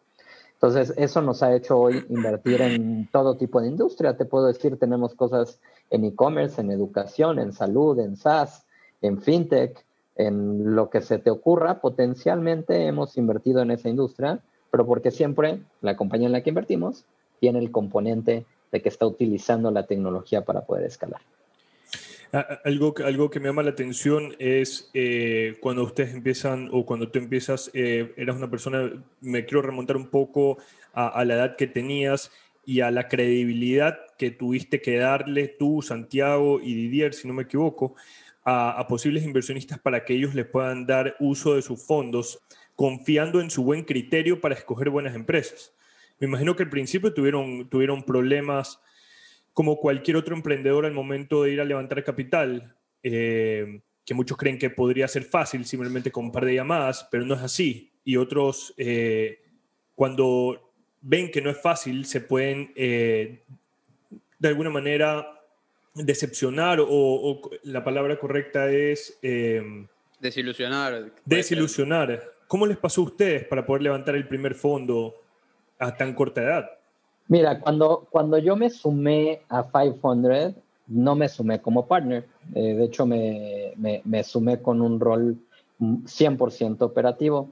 [0.53, 4.17] Entonces, eso nos ha hecho hoy invertir en todo tipo de industria.
[4.17, 5.59] Te puedo decir, tenemos cosas
[5.91, 8.65] en e-commerce, en educación, en salud, en SaaS,
[9.03, 14.39] en fintech, en lo que se te ocurra, potencialmente hemos invertido en esa industria,
[14.71, 17.05] pero porque siempre la compañía en la que invertimos
[17.39, 21.21] tiene el componente de que está utilizando la tecnología para poder escalar.
[22.63, 27.19] Algo, algo que me llama la atención es eh, cuando ustedes empiezan o cuando tú
[27.19, 28.89] empiezas, eh, eras una persona,
[29.19, 30.57] me quiero remontar un poco
[30.93, 32.31] a, la edad que tenías
[32.65, 37.43] y a la credibilidad que tuviste que darle tú, Santiago y Didier, si no me
[37.43, 37.95] equivoco,
[38.45, 42.39] a, a posibles inversionistas para que ellos les puedan dar uso de sus fondos,
[42.75, 45.73] confiando en su buen criterio para escoger buenas empresas.
[46.21, 48.79] Me imagino que al principio tuvieron, tuvieron problemas
[49.53, 54.57] como cualquier otro emprendedor al momento de ir a levantar capital, eh, que muchos creen
[54.57, 57.91] que podría ser fácil simplemente con un par de llamadas, pero no es así.
[58.03, 59.39] Y otros, eh,
[59.95, 63.43] cuando ven que no es fácil, se pueden eh,
[64.39, 65.27] de alguna manera
[65.93, 69.19] decepcionar o, la palabra correcta es...
[70.19, 71.11] desilusionar.
[71.25, 72.23] Desilusionar.
[72.47, 75.15] ¿Cómo les pasó a ustedes para poder levantar el primer fondo
[75.77, 76.80] a tan corta edad?
[77.31, 80.53] Mira, cuando, cuando yo me sumé a 500,
[80.87, 82.27] no me sumé como partner.
[82.53, 85.37] Eh, de hecho, me, me, sumé con un rol
[85.79, 87.47] 100% operativo.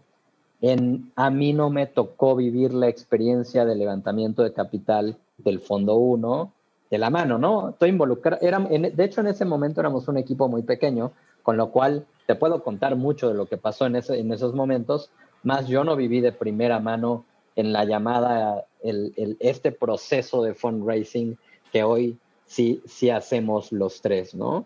[0.59, 5.95] En, a mí no me tocó vivir la experiencia de levantamiento de capital del Fondo
[5.95, 6.51] 1
[6.91, 7.69] de la mano, ¿no?
[7.69, 8.45] Estoy involucrado.
[8.45, 12.35] Era, de hecho, en ese momento éramos un equipo muy pequeño, con lo cual te
[12.35, 15.09] puedo contar mucho de lo que pasó en, ese, en esos momentos,
[15.41, 17.23] más yo no viví de primera mano
[17.59, 21.37] en la llamada, este proceso de fundraising
[21.71, 24.65] que hoy sí, sí hacemos los tres, ¿no?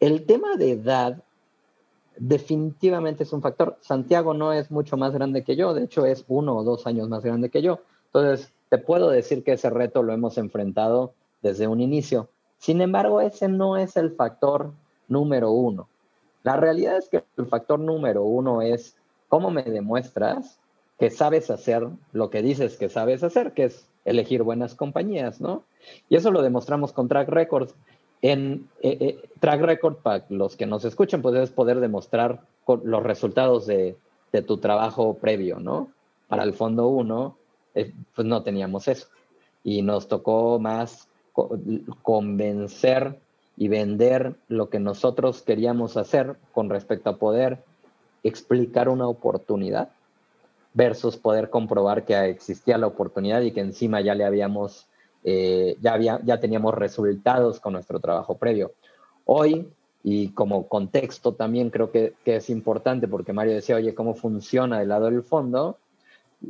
[0.00, 1.22] El tema de edad
[2.16, 3.76] definitivamente es un factor.
[3.80, 7.08] Santiago no es mucho más grande que yo, de hecho es uno o dos años
[7.08, 7.80] más grande que yo.
[8.06, 12.28] Entonces, te puedo decir que ese reto lo hemos enfrentado desde un inicio.
[12.58, 14.72] Sin embargo, ese no es el factor
[15.08, 15.88] número uno.
[16.42, 18.96] La realidad es que el factor número uno es
[19.28, 20.58] cómo me demuestras
[20.98, 25.64] que sabes hacer lo que dices que sabes hacer, que es elegir buenas compañías, ¿no?
[26.08, 27.70] Y eso lo demostramos con Track Record.
[28.22, 33.02] En eh, eh, Track Record, para los que nos escuchen, pues es poder demostrar los
[33.02, 33.96] resultados de,
[34.46, 35.90] tu trabajo previo, ¿no?
[36.26, 37.36] Para el fondo 1,
[37.76, 39.06] eh, pues no teníamos eso.
[39.62, 41.08] Y nos tocó más
[42.02, 43.18] convencer
[43.56, 47.62] y vender lo que nosotros queríamos hacer con respecto a poder
[48.24, 49.90] explicar una oportunidad
[50.74, 54.86] versus poder comprobar que existía la oportunidad y que encima ya le habíamos,
[55.22, 58.72] eh, ya, había, ya teníamos resultados con nuestro trabajo previo.
[59.24, 59.68] Hoy,
[60.02, 64.80] y como contexto también creo que, que es importante, porque Mario decía, oye, ¿cómo funciona
[64.80, 65.78] del lado del fondo?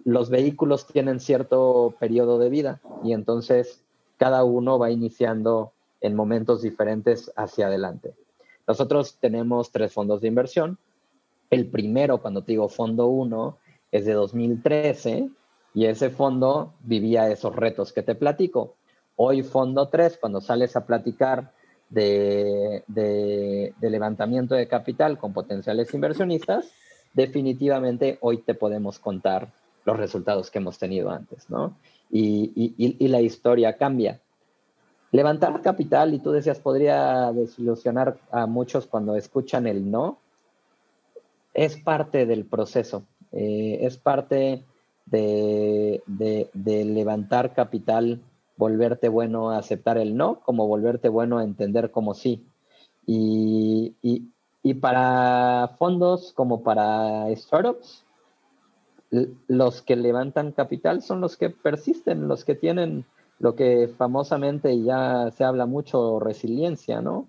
[0.05, 3.85] Los vehículos tienen cierto periodo de vida y entonces
[4.17, 8.15] cada uno va iniciando en momentos diferentes hacia adelante.
[8.67, 10.79] Nosotros tenemos tres fondos de inversión.
[11.51, 13.59] El primero, cuando te digo fondo 1,
[13.95, 15.31] es de 2013
[15.73, 18.75] y ese fondo vivía esos retos que te platico.
[19.15, 21.53] Hoy fondo 3, cuando sales a platicar
[21.91, 22.83] de,
[23.81, 26.73] levantamiento de capital con potenciales inversionistas,
[27.13, 29.53] definitivamente hoy te podemos contar
[29.85, 31.77] los resultados que hemos tenido antes, ¿no?
[32.11, 34.21] Y, y, la historia cambia.
[35.13, 40.19] Levantar capital, y tú decías, podría desilusionar a muchos cuando escuchan el no,
[41.55, 43.05] es parte del proceso.
[43.35, 44.65] Eh, es parte
[45.07, 46.03] de,
[46.55, 48.21] levantar capital,
[48.57, 52.47] volverte bueno a aceptar el no, como volverte bueno a entender como sí.
[53.07, 53.95] Y,
[54.81, 58.05] para fondos como para startups,
[59.11, 63.05] los que levantan capital son los que persisten, los que tienen
[63.41, 67.29] lo que famosamente ya se habla mucho, resiliencia, ¿no?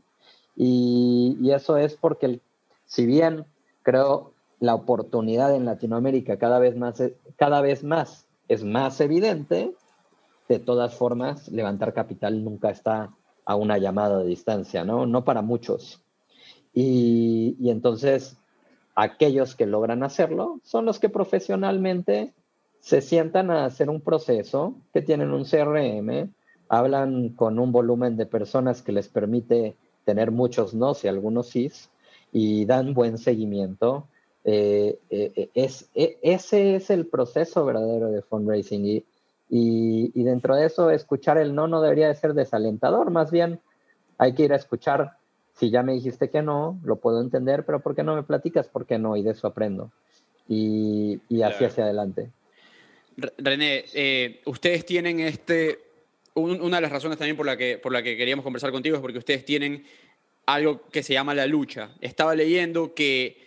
[0.55, 2.39] Y, y eso es porque,
[2.85, 3.45] si bien
[3.83, 7.01] creo la oportunidad en Latinoamérica cada vez más,
[7.35, 9.73] cada vez más es más evidente,
[10.47, 13.11] de todas formas, levantar capital nunca está
[13.45, 15.05] a una llamada de distancia, ¿no?
[15.05, 16.01] No para muchos.
[16.73, 18.37] Y, y entonces,
[18.95, 22.33] aquellos que logran hacerlo son los que profesionalmente
[22.79, 26.31] se sientan a hacer un proceso, que tienen un CRM,
[26.69, 31.71] hablan con un volumen de personas que les permite tener muchos no y algunos sí,
[32.31, 34.07] y dan buen seguimiento
[34.47, 39.03] eh, eh, eh, es, ese es el proceso verdadero de fundraising y,
[39.49, 43.59] y, dentro de eso escuchar el no no debería de ser desalentador, más bien
[44.19, 45.17] hay que ir a escuchar,
[45.55, 48.67] si ya me dijiste que no, lo puedo entender, pero ¿por qué no me platicas?
[48.67, 49.17] ¿Por qué no?
[49.17, 49.91] Y de eso aprendo.
[50.47, 52.29] Y, y así hacia adelante.
[53.37, 53.85] René,
[54.45, 55.79] ustedes tienen este,
[56.35, 59.01] una de las razones también por la, que, por la que queríamos conversar contigo es
[59.01, 59.85] porque ustedes tienen
[60.45, 61.89] algo que se llama la lucha.
[61.99, 63.44] Estaba leyendo que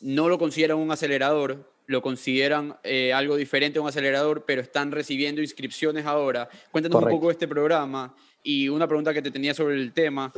[0.00, 4.92] no lo consideran un acelerador, lo consideran eh, algo diferente a un acelerador, pero están
[4.92, 6.48] recibiendo inscripciones ahora.
[6.70, 10.32] Cuéntanos un poco de este programa y una pregunta que te tenía sobre el tema.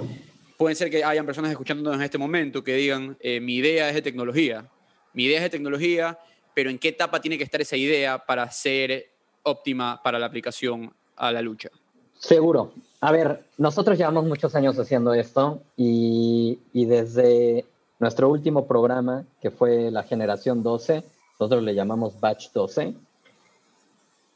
[0.56, 3.94] pueden ser que hayan personas escuchándonos en este momento que digan, eh, mi idea es
[3.94, 4.68] de tecnología,
[5.12, 6.18] mi idea es de tecnología,
[6.54, 9.10] pero ¿en qué etapa tiene que estar esa idea para ser
[9.42, 11.68] óptima para la aplicación a la lucha?
[12.18, 12.72] Seguro.
[13.00, 17.66] A ver, nosotros llevamos muchos años haciendo esto y, y desde
[18.02, 21.04] nuestro último programa, que fue la generación 12,
[21.38, 22.96] nosotros le llamamos Batch 12,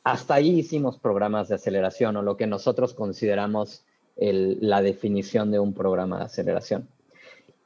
[0.05, 3.83] hasta ahí hicimos programas de aceleración o lo que nosotros consideramos
[4.17, 6.87] la definición de un programa de aceleración.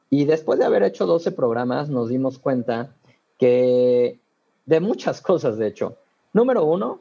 [0.09, 2.89] Y después de haber hecho 12 programas, nos dimos cuenta
[3.37, 4.19] que
[4.65, 5.97] de muchas cosas, de hecho.
[6.33, 6.99] Número uno,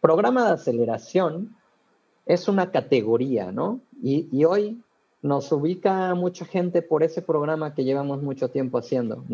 [0.00, 1.56] programa de aceleración
[2.24, 3.80] es una categoría, ¿no?
[4.00, 4.80] Y, hoy
[5.22, 9.24] nos ubica mucha gente por ese programa que llevamos mucho tiempo haciendo.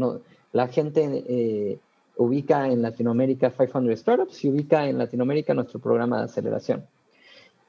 [0.53, 1.79] La gente eh,
[2.16, 6.87] ubica en Latinoamérica 500 Startups y ubica en Latinoamérica nuestro programa de aceleración.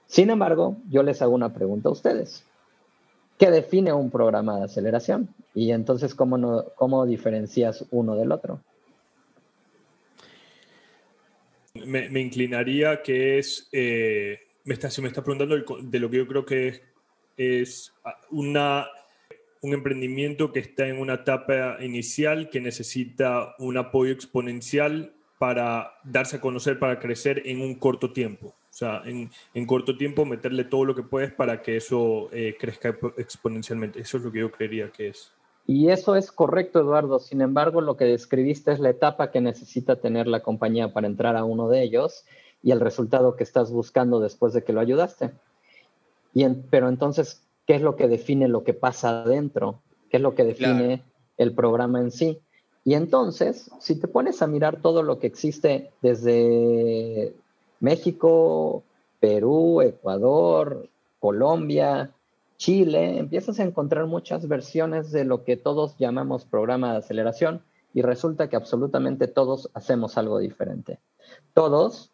[0.08, 2.44] Sin embargo, yo les hago una pregunta a ustedes.
[3.38, 5.28] ¿Qué define un programa de aceleración?
[5.54, 8.62] Y entonces, ¿cómo, cómo diferencias uno del otro?
[11.74, 16.46] Me, inclinaría que es, eh, me está, me está preguntando de lo que yo creo
[16.46, 16.82] que es,
[17.38, 17.94] es
[18.32, 18.88] una,
[19.62, 26.38] un emprendimiento que está en una etapa inicial que necesita un apoyo exponencial para darse
[26.38, 28.48] a conocer, para crecer en un corto tiempo.
[28.48, 32.58] O sea, en, en, corto tiempo meterle todo lo que puedes para que eso eh,
[32.60, 34.02] crezca exponencialmente.
[34.02, 35.32] Eso es lo que yo creería que es.
[35.68, 37.20] Y eso es correcto, Eduardo.
[37.20, 41.38] Sin embargo, lo que describiste es la etapa que necesita tener la compañía para entrar
[41.38, 42.26] a uno de ellos
[42.62, 45.32] y el resultado que estás buscando después de que lo ayudaste.
[46.36, 49.82] Y pero entonces, ¿qué es lo que define lo que pasa adentro?
[50.10, 51.02] ¿Qué es lo que define
[51.38, 52.40] el programa en sí?
[52.84, 57.34] Y entonces, si te pones a mirar todo lo que existe desde
[57.80, 58.84] México,
[59.20, 62.12] Perú, Ecuador, Colombia,
[62.58, 68.02] Chile, empiezas a encontrar muchas versiones de lo que todos llamamos programa de aceleración y
[68.02, 71.00] resulta que absolutamente todos hacemos algo diferente.
[71.54, 72.12] Todos,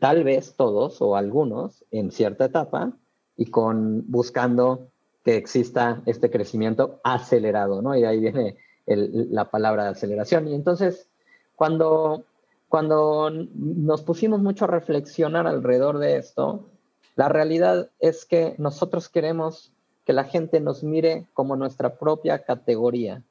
[0.00, 2.92] tal vez todos o algunos en cierta etapa
[3.38, 4.88] y con buscando
[5.24, 7.96] que exista este crecimiento acelerado, ¿no?
[7.96, 10.48] Y ahí viene la palabra de aceleración.
[10.48, 11.08] Y entonces,
[11.56, 12.24] cuando
[12.68, 16.68] cuando nos pusimos mucho a reflexionar alrededor de esto,
[17.16, 19.72] la realidad es que nosotros queremos
[20.04, 23.22] que la gente nos mire como nuestra propia categoría,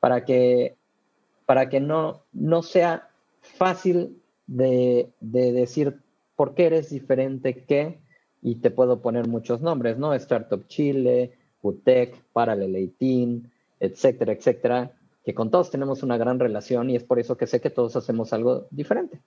[0.00, 0.76] para que,
[1.46, 3.08] para que no, no sea
[3.40, 6.00] fácil de, decir
[6.36, 7.98] por qué eres diferente que,
[8.46, 10.14] y te puedo poner muchos nombres, ¿no?
[10.14, 11.32] Startup Chile,
[11.62, 13.48] UTEC, Parallel 18,
[13.80, 14.92] etcétera, etcétera,
[15.24, 17.96] que con todos tenemos una gran relación y es por eso que sé que todos
[17.96, 19.20] hacemos algo diferente.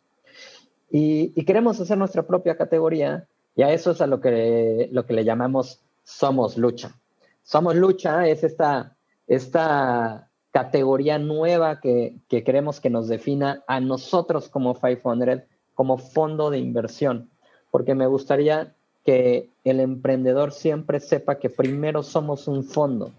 [0.89, 3.27] Y, queremos hacer nuestra propia categoría
[3.57, 6.95] y a eso es a lo que, lo que le llamamos Somos Lucha.
[7.43, 8.95] Somos Lucha es esta,
[9.27, 15.41] esta categoría nueva que, que queremos que nos defina a nosotros como 500,
[15.73, 17.29] como fondo de inversión,
[17.69, 18.75] porque me gustaría
[19.09, 23.11] que el emprendedor siempre sepa que primero somos un fondo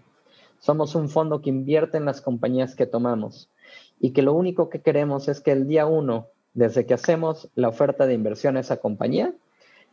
[0.61, 3.49] somos un fondo que invierte en las compañías que tomamos
[3.99, 7.67] y que lo único que queremos es que el día uno, desde que hacemos la
[7.67, 9.33] oferta de inversión a esa compañía,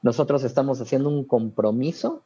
[0.03, 2.23] nosotros estamos haciendo un compromiso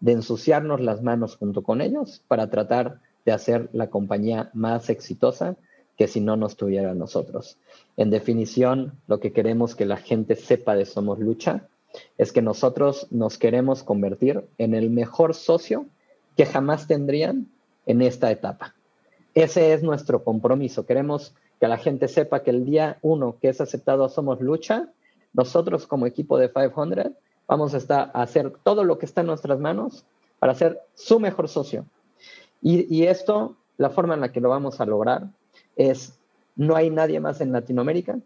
[0.00, 5.56] de ensuciarnos las manos junto con ellos para tratar de hacer la compañía más exitosa
[5.96, 7.58] que si no nos tuviera nosotros.
[7.96, 11.68] En definición, lo que queremos que la gente sepa de Somos Lucha
[12.18, 15.86] es que nosotros nos queremos convertir en el mejor socio
[16.36, 17.48] que jamás tendrían
[17.86, 18.74] en esta etapa.
[19.34, 20.86] Ese es nuestro compromiso.
[20.86, 24.88] Queremos que la gente sepa que el día uno que es aceptado Somos Lucha,
[25.32, 27.12] nosotros como equipo de 500
[27.46, 30.04] vamos a, a hacer todo lo que está en nuestras manos
[30.38, 31.86] para ser su mejor socio.
[32.62, 35.28] Y, y esto, la forma en la que lo vamos a lograr
[35.76, 36.18] es,
[36.56, 38.18] no hay nadie más en Latinoamérica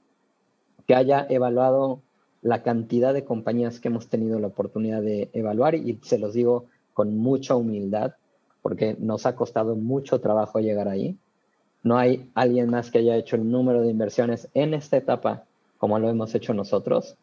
[0.87, 2.01] que haya evaluado
[2.43, 6.67] la cantidad de compañías que hemos tenido la oportunidad de evaluar y se los digo
[6.95, 8.15] con mucha humildad
[8.63, 11.17] porque nos ha costado mucho trabajo llegar ahí.
[11.83, 15.45] No hay alguien más que haya hecho el número de inversiones en esta etapa
[15.79, 17.17] como lo hemos hecho nosotros.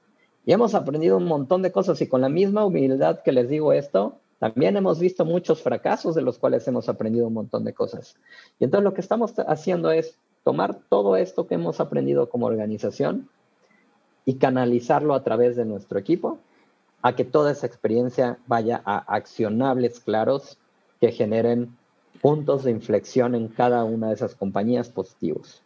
[0.45, 3.74] Y hemos aprendido un montón de cosas y con la misma humildad que les digo
[3.74, 8.16] esto, también hemos visto muchos fracasos de los cuales hemos aprendido un montón de cosas.
[8.59, 13.30] Y entonces lo que estamos haciendo es tomar todo esto que hemos aprendido como organización
[14.26, 16.39] y canalizarlo a través de nuestro equipo
[17.01, 20.57] a que toda esa experiencia vaya a accionables claros
[20.99, 21.78] que generen
[22.19, 25.61] puntos de inflexión en cada una de esas compañías positivos.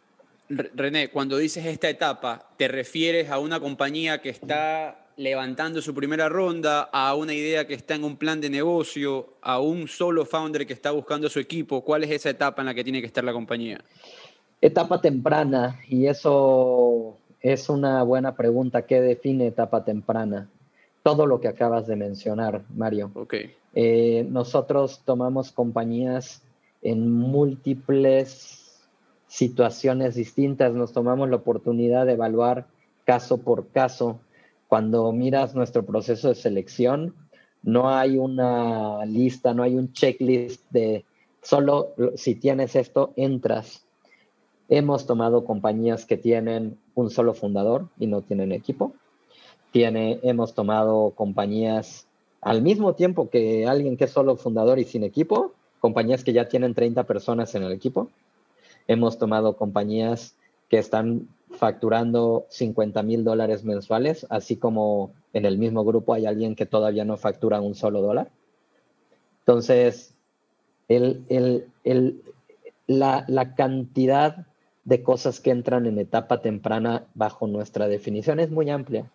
[0.50, 6.28] René, cuando dices esta etapa, ¿te refieres a una compañía que está levantando su primera
[6.28, 10.66] ronda, a una idea que está en un plan de negocio, a un solo founder
[10.66, 11.82] que está buscando su equipo?
[11.84, 13.80] ¿Cuál es esa etapa en la que tiene que estar la compañía?
[14.60, 18.82] Etapa temprana, y eso es una buena pregunta.
[18.82, 20.48] ¿Qué define etapa temprana?
[21.02, 23.10] Todo lo que acabas de mencionar, Mario.
[23.14, 23.54] Okay.
[23.74, 26.42] Eh, nosotros tomamos compañías
[26.82, 28.60] en múltiples
[29.28, 32.66] situaciones distintas, nos tomamos la oportunidad de evaluar
[33.04, 34.20] caso por caso.
[34.66, 37.14] Cuando miras nuestro proceso de selección,
[37.62, 41.04] no hay una lista, no hay un checklist de
[41.42, 43.86] solo si tienes esto, entras.
[44.68, 48.92] Hemos tomado compañías que tienen un solo fundador y no tienen equipo.
[49.72, 52.06] Tiene, hemos tomado compañías
[52.40, 56.48] al mismo tiempo que alguien que es solo fundador y sin equipo, compañías que ya
[56.48, 58.08] tienen 30 personas en el equipo.
[58.88, 60.36] Hemos tomado compañías
[60.68, 66.54] que están facturando 50 mil dólares mensuales, así como en el mismo grupo hay alguien
[66.54, 68.30] que todavía no factura un solo dólar.
[69.40, 70.14] Entonces,
[72.86, 74.46] la, la, cantidad
[74.90, 79.08] de cosas que entran en etapa temprana bajo nuestra definición es muy amplia.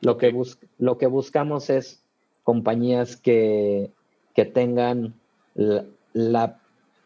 [0.00, 0.34] Lo que,
[0.78, 2.02] lo que buscamos es
[2.42, 3.92] compañías que,
[4.34, 5.14] que tengan
[5.54, 6.58] la,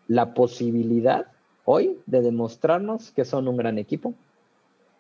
[0.06, 1.26] la, posibilidad
[1.66, 4.14] hoy de demostrarnos que son un gran equipo,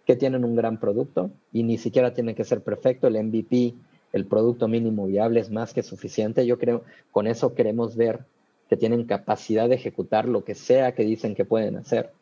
[0.04, 3.06] que tienen un gran producto y ni siquiera tiene que ser perfecto.
[3.06, 3.72] El MVP,
[4.12, 6.44] el producto mínimo viable es más que suficiente.
[6.44, 8.26] Yo creo, con eso queremos ver
[8.68, 12.12] que tienen capacidad de ejecutar lo que sea que dicen que pueden hacer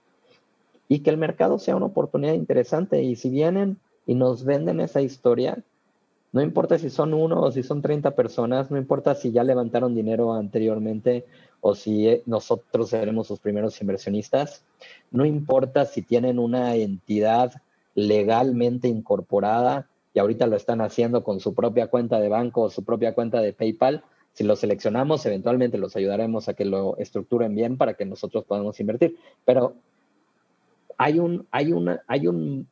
[0.89, 3.03] y que el mercado sea una oportunidad interesante.
[3.03, 5.63] Y si vienen y nos venden esa historia,
[6.33, 9.95] no importa si son uno o si son 30 personas, no importa si ya levantaron
[9.95, 11.25] dinero anteriormente
[11.61, 14.63] o si eh, nosotros seremos sus primeros inversionistas,
[15.11, 17.53] no importa si tienen una entidad
[17.95, 22.85] legalmente incorporada y ahorita lo están haciendo con su propia cuenta de banco o su
[22.85, 27.79] propia cuenta de PayPal, si lo seleccionamos, eventualmente los ayudaremos a que lo estructuren bien
[27.79, 29.17] para que nosotros podamos invertir.
[29.47, 29.75] Pero
[30.99, 32.67] hay, un, hay, una, hay un,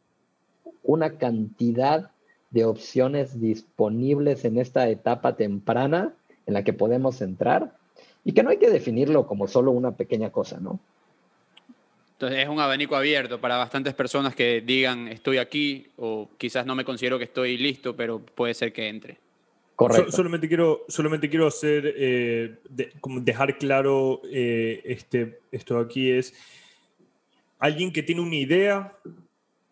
[0.83, 2.11] una cantidad
[2.51, 6.13] de opciones disponibles en esta etapa temprana
[6.47, 7.77] en la que podemos entrar
[8.25, 10.79] y que no hay que definirlo como solo una pequeña cosa, ¿no?
[12.13, 16.77] Entonces es un abanico abierto para bastantes personas que digan estoy aquí o quizás no
[16.77, 19.19] me considero que estoy listo, pero puede ser que entre.
[19.75, 20.13] Correcto.
[20.13, 22.59] solamente quiero, solamente quiero hacer, eh,
[23.01, 26.33] como dejar claro eh, este, esto aquí es
[27.65, 28.93] alguien que tiene una idea,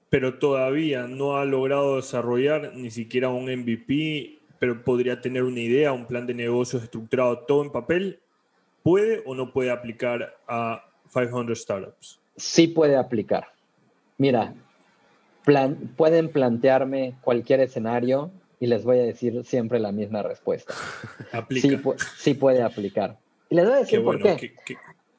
[0.08, 5.92] pero todavía no ha logrado desarrollar ni siquiera un MVP, pero podría tener una idea,
[5.92, 8.20] un plan de negocios estructurado todo en papel,
[8.82, 10.82] ¿puede o no puede aplicar a
[11.12, 12.18] 500 Startups?
[12.34, 13.48] Sí puede aplicar.
[14.16, 14.54] Mira,
[15.94, 20.72] pueden plantearme cualquier escenario y les voy a decir siempre la misma respuesta.
[21.50, 21.78] Sí,
[22.16, 23.18] sí, puede aplicar.
[23.50, 24.54] Y les voy a decir por qué.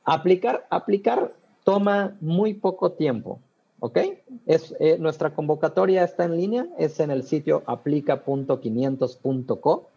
[0.05, 1.33] Aplicar, aplicar
[1.63, 3.39] toma muy poco tiempo.
[3.79, 3.97] ¿Ok?
[4.45, 9.89] Es, eh, nuestra convocatoria está en línea, es en el sitio aplica.500.co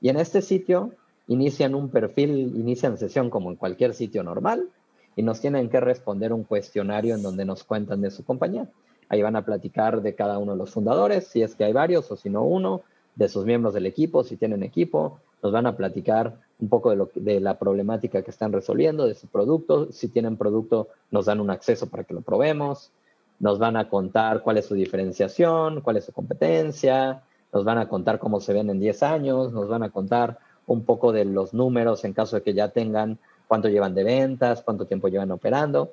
[0.00, 0.90] y en este sitio
[1.28, 4.68] inician un perfil, inician sesión como en cualquier sitio normal
[5.14, 8.66] y nos tienen que responder un cuestionario en donde nos cuentan de su compañía.
[9.08, 12.10] Ahí van a platicar de cada uno de los fundadores, si es que hay varios
[12.10, 12.82] o si no uno,
[13.14, 16.96] de sus miembros del equipo, si tienen equipo, nos van a platicar un poco de,
[16.96, 21.40] lo, de la problemática que están resolviendo, de su producto, si tienen producto, nos dan
[21.40, 22.92] un acceso para que lo probemos,
[23.40, 27.88] nos van a contar cuál es su diferenciación, cuál es su competencia, nos van a
[27.88, 31.52] contar cómo se ven en 10 años, nos van a contar un poco de los
[31.52, 35.90] números en caso de que ya tengan cuánto llevan de ventas, cuánto tiempo llevan operando.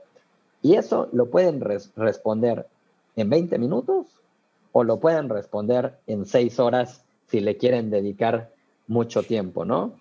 [0.61, 1.61] Y eso lo pueden
[1.95, 2.67] responder
[3.15, 4.05] en 20 minutos
[4.72, 8.51] o lo pueden responder en 6 horas si le quieren dedicar
[8.88, 9.93] mucho tiempo, ¿no?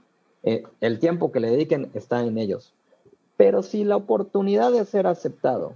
[0.48, 2.72] Eh, el tiempo que le dediquen está en ellos.
[3.36, 5.74] Pero si la oportunidad de ser aceptado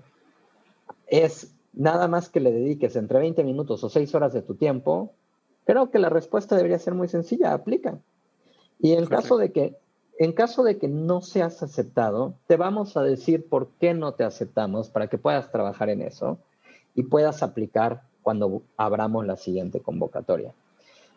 [1.07, 5.13] es nada más que le dediques entre 20 minutos o 6 horas de tu tiempo,
[5.67, 7.99] creo que la respuesta debería ser muy sencilla, aplica.
[8.79, 9.77] Y en caso de que
[10.19, 14.25] en caso de que no seas aceptado, te vamos a decir por qué no te
[14.25, 16.39] aceptamos para que puedas trabajar en eso
[16.95, 20.55] y puedas aplicar cuando abramos la siguiente convocatoria.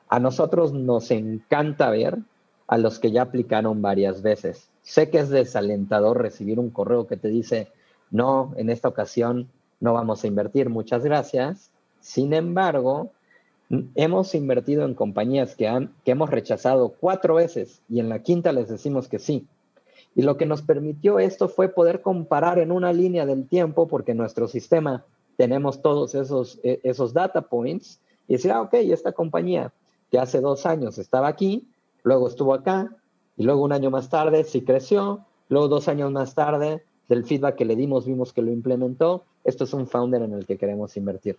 [0.09, 2.19] A nosotros nos encanta ver
[2.67, 4.69] a los que ya aplicaron varias veces.
[4.81, 7.69] Sé que es desalentador recibir un correo que te dice,
[8.11, 9.49] no, en esta ocasión
[9.79, 11.71] no vamos a invertir, muchas gracias.
[12.01, 13.11] Sin embargo,
[13.95, 18.51] hemos invertido en compañías que, han, que hemos rechazado cuatro veces y en la quinta
[18.51, 19.47] les decimos que sí.
[20.15, 24.11] Y lo que nos permitió esto fue poder comparar en una línea del tiempo, porque
[24.11, 25.03] en nuestro sistema
[25.35, 29.73] tenemos todos esos, e, esos data points, y decir, ah, ok, esta compañía
[30.09, 31.67] que hace dos años estaba aquí,
[32.05, 32.95] luego estuvo acá,
[33.35, 37.55] y luego un año más tarde sí creció, luego dos años más tarde, del feedback
[37.55, 39.25] que le dimos, vimos que lo implementó.
[39.43, 41.37] Esto es un founder en el que queremos invertir.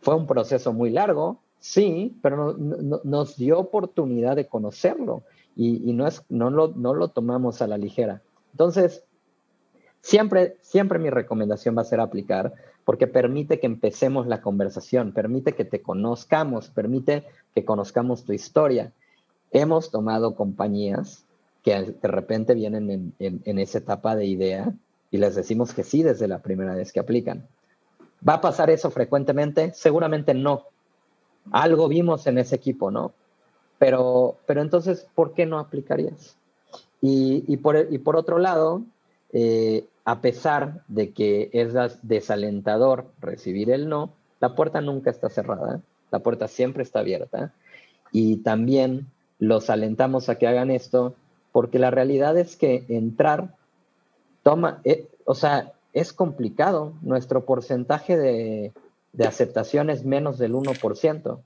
[0.00, 5.22] Fue un proceso muy largo, sí, pero nos dio oportunidad de conocerlo
[5.56, 8.22] y, no, es, no, lo, no lo tomamos a la ligera.
[8.52, 9.04] Entonces,
[10.00, 12.52] siempre, siempre mi recomendación va a ser aplicar
[12.84, 18.92] porque permite que empecemos la conversación, permite que te conozcamos, permite que conozcamos tu historia.
[19.52, 21.24] Hemos tomado compañías
[21.62, 24.72] que de repente vienen en, esa etapa de idea
[25.10, 27.46] y les decimos que sí desde la primera vez que aplican.
[28.26, 29.72] ¿Va a pasar eso frecuentemente?
[29.74, 30.64] Seguramente no.
[31.50, 33.12] Algo vimos en ese equipo, ¿no?
[33.78, 36.36] Pero, pero entonces, ¿por qué no aplicarías?
[37.00, 38.82] Y, por, y por otro lado,
[39.32, 45.80] eh, a pesar de que es desalentador recibir el no, la puerta nunca está cerrada,
[46.10, 47.52] la puerta siempre está abierta.
[48.12, 49.08] Y también
[49.42, 51.16] los alentamos a que hagan esto
[51.50, 53.56] porque la realidad es que entrar
[54.44, 56.92] toma, eh, o sea, es complicado.
[57.02, 58.72] Nuestro porcentaje de,
[59.12, 61.40] de aceptación es menos del 1%.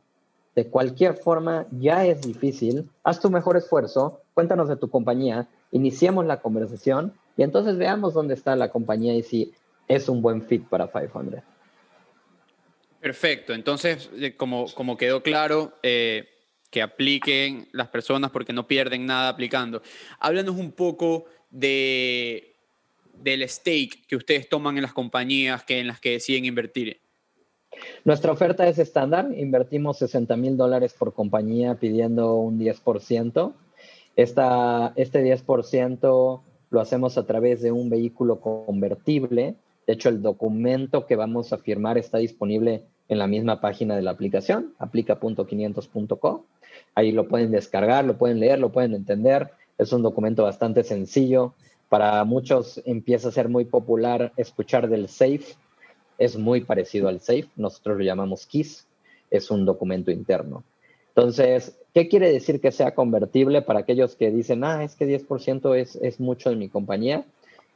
[0.54, 2.90] De cualquier forma, ya es difícil.
[3.02, 8.34] Haz tu mejor esfuerzo, cuéntanos de tu compañía, iniciemos la conversación y entonces veamos dónde
[8.34, 9.54] está la compañía y si
[9.88, 11.40] es un buen fit para 500.
[13.00, 13.54] Perfecto.
[13.54, 16.28] Entonces, eh, como, como quedó claro, eh,
[16.68, 19.82] que apliquen las personas porque no pierden nada aplicando.
[20.20, 22.54] Háblanos un poco de,
[23.14, 27.00] del stake que ustedes toman en las compañías que, en las que deciden invertir.
[28.04, 29.28] Nuestra oferta es estándar.
[29.36, 33.52] Invertimos 60 mil dólares por compañía pidiendo un 10%.
[34.16, 39.56] Esta, este 10% lo hacemos a través de un vehículo convertible.
[39.86, 44.02] De hecho, el documento que vamos a firmar está disponible en la misma página de
[44.02, 46.46] la aplicación, aplica.500.co.
[46.96, 49.50] Ahí lo pueden descargar, lo pueden leer, lo pueden entender.
[49.76, 51.52] Es un documento bastante sencillo.
[51.90, 55.54] Para muchos empieza a ser muy popular escuchar del SAFE.
[56.16, 57.50] Es muy parecido al SAFE.
[57.54, 58.86] Nosotros lo llamamos KISS.
[59.30, 60.64] Es un documento interno.
[61.08, 65.76] Entonces, ¿qué quiere decir que sea convertible para aquellos que dicen, ah, es que 10%
[65.76, 67.26] es, es mucho de mi compañía?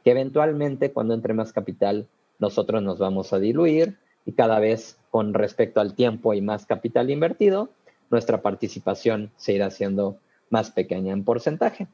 [0.03, 2.07] Que eventualmente cuando entre más capital,
[2.39, 7.11] nosotros nos vamos a diluir y cada vez con respecto al tiempo y más capital
[7.11, 7.69] invertido,
[8.11, 10.17] nuestra participación se irá haciendo
[10.49, 11.87] más pequeña en porcentaje.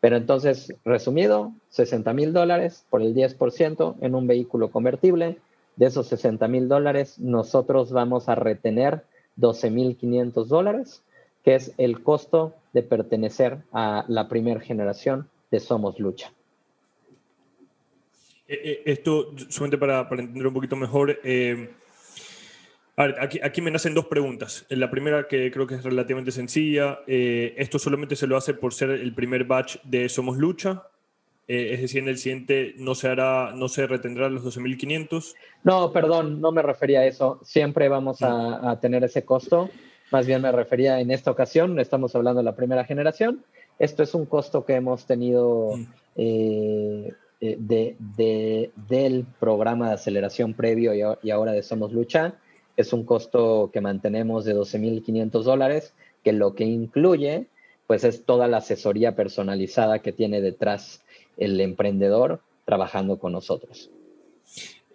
[0.00, 5.38] Pero entonces, resumido, 60 mil dólares por el 10% en un vehículo convertible.
[5.76, 9.04] De esos 60 mil dólares, nosotros vamos a retener
[9.38, 11.02] 12.500 dólares,
[11.42, 16.32] que es el costo de pertenecer a la primera generación de Somos Lucha.
[18.46, 21.70] Eh, eh, esto, solamente para, para, entender un poquito mejor, eh,
[22.96, 24.66] aquí, aquí, me nacen dos preguntas.
[24.68, 28.90] La primera, que creo que es relativamente sencilla, ¿esto solamente se lo hace por ser
[28.90, 30.84] el primer batch de Somos Lucha?
[31.46, 35.34] es decir, en el siguiente no se hará, no se retendrá los 12.500.
[35.62, 37.38] No, perdón, no me refería a eso.
[37.42, 39.68] Siempre vamos a, a, tener ese costo.
[40.10, 43.44] Más bien me refería en esta ocasión, estamos hablando de la primera generación.
[43.78, 45.86] Esto es un costo que hemos tenido mm.
[46.16, 52.34] eh, eh, de, de, del programa de aceleración previo y, y, ahora de Somos Lucha.
[52.76, 57.46] Es un costo que mantenemos de 12.500 dólares, que lo que incluye
[57.86, 61.04] pues es toda la asesoría personalizada que tiene detrás
[61.36, 63.90] el emprendedor trabajando con nosotros.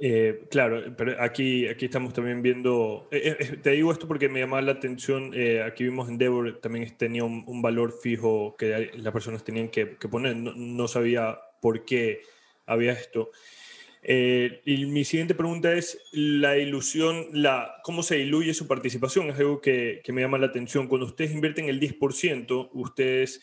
[0.02, 4.40] Eh, claro, pero aquí, aquí estamos también viendo, eh, eh, te digo esto porque me
[4.40, 5.34] llamaba la atención,
[5.66, 10.88] aquí vimos Endeavor también tenía un, valor fijo que las personas tenían que, poner, no,
[10.88, 12.22] sabía por qué
[12.66, 13.32] había esto.
[14.04, 19.30] Y mi siguiente pregunta es, la ilusión, la, ¿cómo se diluye su participación?
[19.30, 20.88] Es algo que, que me llama la atención.
[20.88, 23.42] Cuando ustedes invierten el 10%, ustedes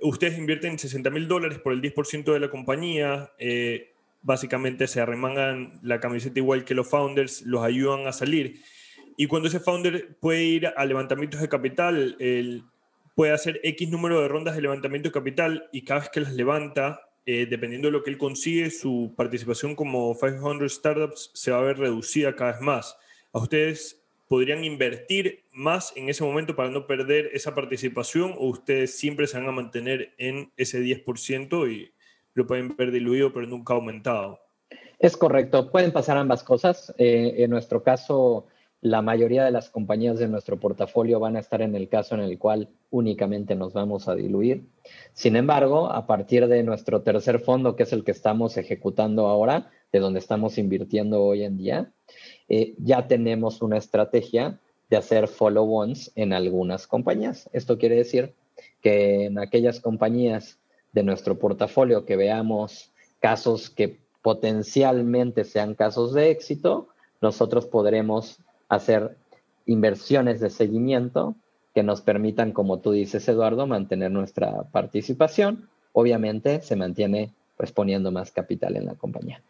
[0.00, 5.78] ustedes invierten 60 mil dólares por el 10% de la compañía, eh, básicamente se arremangan
[5.82, 8.62] la camiseta igual que los founders, los ayudan a salir.
[9.16, 12.16] Y cuando ese founder puede ir a levantamientos de capital,
[13.14, 16.32] puede hacer X número de rondas de levantamiento de capital y cada vez que las
[16.32, 21.58] levanta, eh, dependiendo de lo que él consigue, su participación como 500 startups se va
[21.58, 22.96] a ver reducida cada vez más.
[23.30, 29.28] Ustedes podrían invertir más en ese momento para no perder esa participación o ustedes siempre
[29.28, 31.92] se van a mantener en ese 10% y
[32.34, 34.40] lo pueden ver diluido pero nunca aumentado?
[34.98, 36.92] Es correcto, pueden pasar ambas cosas.
[36.98, 38.48] Eh, en nuestro caso,
[38.82, 42.22] la mayoría de las compañías de nuestro portafolio van a estar en el caso en
[42.22, 44.64] el cual únicamente nos vamos a diluir.
[45.12, 49.70] Sin embargo, a partir de nuestro tercer fondo, que es el que estamos ejecutando ahora,
[49.92, 51.92] de donde estamos invirtiendo hoy en día,
[52.48, 54.58] eh, ya tenemos una estrategia
[54.88, 57.50] de hacer follow-ons en algunas compañías.
[57.52, 58.34] Esto quiere decir
[58.80, 60.58] que en aquellas compañías
[60.92, 66.88] de nuestro portafolio que veamos casos que potencialmente sean casos de éxito,
[67.20, 68.40] nosotros podremos
[68.70, 69.16] hacer
[69.66, 71.34] inversiones de seguimiento
[71.74, 75.68] que nos permitan, como tú dices, Eduardo, mantener nuestra participación.
[75.92, 77.74] Obviamente se mantiene pues
[78.10, 79.42] más capital en la compañía.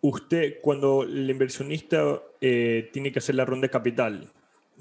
[0.00, 4.26] Usted, cuando el inversionista eh, tiene que hacer la ronda de capital,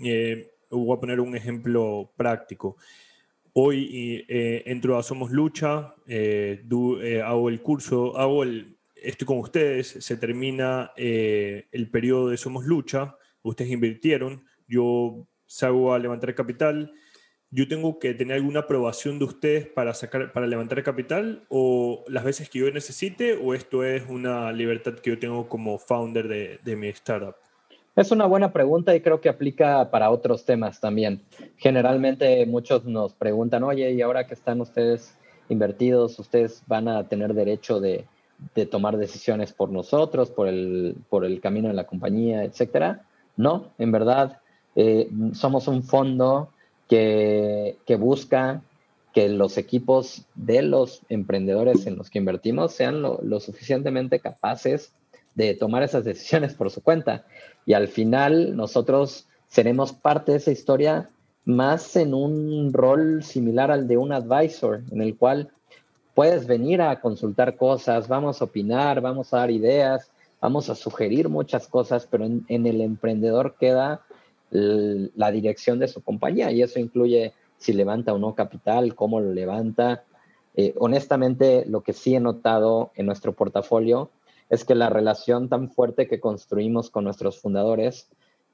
[0.02, 2.78] eh, voy a poner un ejemplo práctico.
[3.54, 6.64] Hoy eh, entro a Somos Lucha, eh,
[7.24, 13.16] hago el curso, hago el, estoy con ustedes, se termina el periodo de Somos Lucha,
[13.44, 16.94] ustedes invirtieron, yo salgo a levantar capital,
[17.50, 22.24] yo tengo que tener alguna aprobación de ustedes para, sacar, para levantar capital o las
[22.24, 26.60] veces que yo necesite o esto es una libertad que yo tengo como founder de,
[26.64, 27.36] de mi startup?
[27.94, 31.24] Es una buena pregunta y creo que aplica para otros temas también.
[31.58, 35.18] Generalmente muchos nos preguntan, oye, ¿y ahora que están ustedes
[35.50, 38.06] invertidos, ustedes van a tener derecho de,
[38.56, 43.04] de tomar decisiones por nosotros, por el, por el camino de la compañía, etcétera?
[43.38, 44.40] No, en verdad,
[44.76, 46.50] eh, somos un fondo
[46.88, 48.62] que, busca
[49.14, 54.94] que los equipos de los emprendedores en los que invertimos sean lo, suficientemente capaces
[55.36, 57.24] de tomar esas decisiones por su cuenta.
[57.66, 61.10] Y al final nosotros seremos parte de esa historia
[61.46, 65.50] más en un rol similar al de un advisor, en el cual
[66.22, 71.30] puedes venir a consultar cosas, vamos a opinar, vamos a dar ideas, vamos a sugerir
[71.30, 74.04] muchas cosas, pero en el emprendedor queda
[74.52, 79.34] la dirección de su compañía y eso incluye si levanta o no capital, cómo lo
[79.34, 80.04] levanta.
[80.56, 84.12] Eh, honestamente, lo que sí he notado en nuestro portafolio
[84.52, 88.10] es que la relación tan fuerte que construimos con nuestros fundadores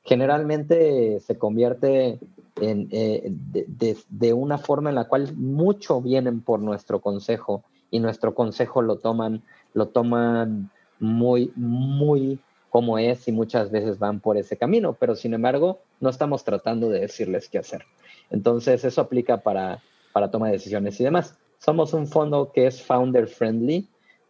[0.08, 2.20] generalmente se convierte
[2.62, 8.34] en, eh, de, una forma en la cual mucho vienen por nuestro consejo y nuestro
[8.34, 9.44] consejo lo toman,
[9.74, 12.40] lo toman muy, muy
[12.70, 16.90] cómo es y muchas veces van por ese camino, pero sin embargo no estamos tratando
[16.90, 17.84] de decirles qué hacer.
[18.30, 19.84] Entonces eso aplica para,
[20.14, 21.38] para toma de decisiones y demás.
[21.60, 23.90] Somos un fondo que es founder friendly.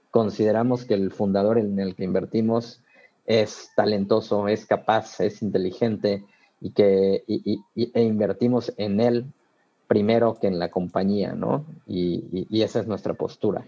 [0.09, 2.81] Consideramos que el fundador en el que invertimos
[3.27, 6.23] es talentoso, es capaz, es inteligente
[6.59, 9.25] y que e invertimos en él
[9.87, 11.65] primero que en la compañía, ¿no?
[11.85, 13.63] Y, esa es nuestra postura.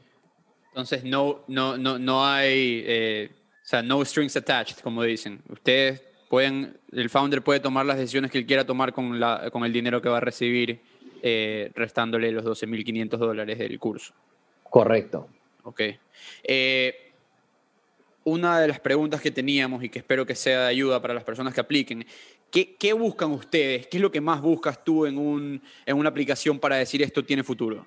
[0.70, 3.30] Entonces no, no, no, no hay eh,
[3.64, 5.44] o sea, no strings attached, como dicen.
[5.48, 9.64] Ustedes pueden, el founder puede tomar las decisiones que él quiera tomar con, la, con
[9.64, 10.82] el dinero que va a recibir,
[11.22, 14.16] eh, restándole los 12.500 dólares del curso.
[14.64, 15.28] Correcto.
[15.62, 15.82] Ok.
[16.44, 17.09] Eh,
[18.24, 21.24] una de las preguntas que teníamos y que espero que sea de ayuda para las
[21.24, 22.06] personas que apliquen,
[22.52, 23.88] ¿qué, buscan ustedes?
[23.88, 27.24] ¿Qué es lo que más buscas tú en, un, en una aplicación para decir esto
[27.24, 27.86] tiene futuro?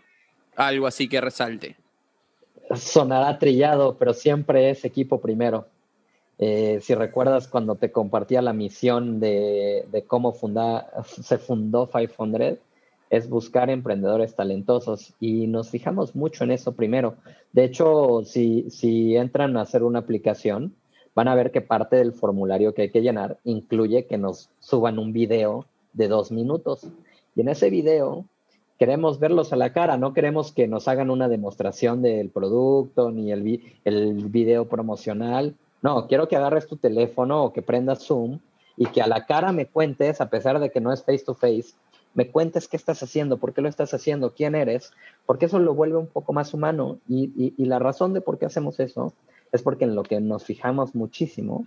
[0.56, 1.76] Algo así que resalte
[2.76, 5.66] sonará trillado, pero siempre es equipo primero.
[6.38, 10.34] Eh, si recuerdas cuando te compartía la misión de, cómo
[11.04, 12.58] se fundó 500,
[13.12, 17.16] es buscar emprendedores talentosos y nos fijamos mucho en eso primero.
[17.52, 20.74] De hecho, si, si entran a hacer una aplicación,
[21.14, 24.98] van a ver que parte del formulario que hay que llenar incluye que nos suban
[24.98, 26.86] un video de dos minutos.
[27.36, 28.24] Y en ese video
[28.78, 33.30] queremos verlos a la cara, no queremos que nos hagan una demostración del producto ni
[33.30, 35.54] el, el video promocional.
[35.82, 38.38] No, quiero que agarres tu teléfono o que prendas Zoom
[38.78, 41.34] y que a la cara me cuentes, a pesar de que no es face to
[41.34, 41.74] face,
[42.14, 44.92] me cuentes qué estás haciendo, por qué lo estás haciendo, quién eres,
[45.26, 46.98] porque eso lo vuelve un poco más humano.
[47.08, 49.12] Y, y la razón de por qué hacemos eso
[49.52, 51.66] es porque en lo que nos fijamos muchísimo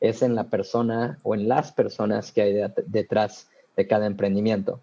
[0.00, 2.54] es en la persona o en las personas que hay
[2.86, 4.80] detrás de cada emprendimiento.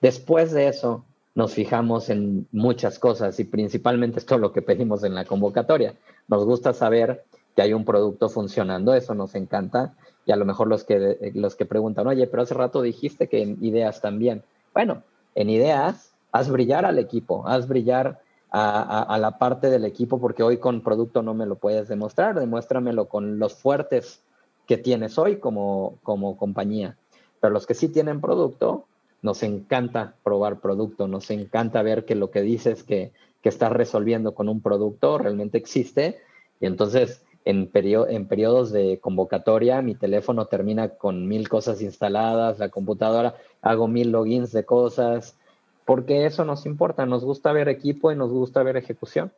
[0.00, 5.02] Después de eso, nos fijamos en muchas cosas y principalmente esto es lo que pedimos
[5.04, 5.94] en la convocatoria.
[6.28, 7.24] Nos gusta saber
[7.54, 9.94] que hay un producto funcionando, eso nos encanta.
[10.26, 13.42] Y a lo mejor los que, los que preguntan, oye, pero hace rato dijiste que
[13.42, 14.42] en ideas también.
[14.72, 15.02] Bueno,
[15.34, 18.20] en ideas, haz brillar al equipo, haz brillar
[18.56, 23.08] a, la parte del equipo, porque hoy con producto no me lo puedes demostrar, demuéstramelo
[23.08, 24.22] con los fuertes
[24.66, 26.96] que tienes hoy como, como compañía.
[27.40, 28.86] Pero los que sí tienen producto,
[29.22, 34.34] nos encanta probar producto, nos encanta ver que lo que dices que, que estás resolviendo
[34.34, 36.20] con un producto realmente existe.
[36.60, 42.70] Y entonces, en, en periodos de convocatoria, mi teléfono termina con mil cosas instaladas, la
[42.70, 45.36] computadora, hago mil logins de cosas,
[45.84, 49.32] porque eso nos importa, nos gusta ver equipo y nos gusta ver ejecución.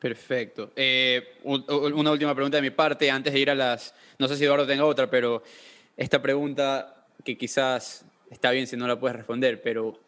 [0.00, 0.70] Perfecto.
[0.76, 4.44] Eh, una última pregunta de mi parte, antes de ir a las, no sé si
[4.44, 5.42] Eduardo tenga otra, pero
[5.96, 9.98] esta pregunta que quizás está bien si no la puedes responder, pero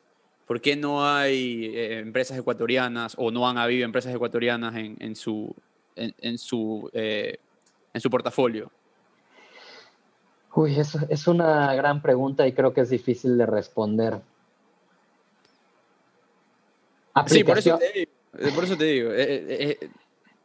[0.46, 5.54] ¿por qué no hay eh, empresas ecuatorianas o no han habido empresas ecuatorianas en, su,
[5.96, 7.38] en, su, eh,
[7.92, 8.70] en su portafolio?
[10.54, 14.20] Uy, es, es una gran pregunta y creo que es difícil de responder.
[17.26, 18.12] Sí, por eso te digo.
[18.54, 19.10] Por eso te digo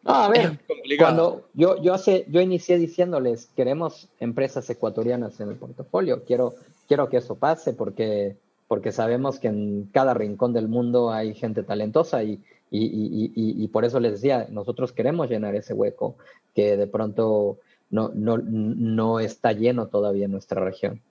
[0.07, 0.59] a ver,
[0.97, 6.55] cuando yo, yo, hace, yo inicié diciéndoles, queremos empresas ecuatorianas en el portafolio, quiero,
[6.87, 8.37] quiero que eso pase porque,
[8.67, 13.99] porque sabemos que en cada rincón del mundo hay gente talentosa y, y, por eso
[13.99, 16.15] les decía, nosotros queremos llenar ese hueco
[16.53, 17.59] que de pronto
[17.89, 21.01] no, no, no está lleno todavía en nuestra región.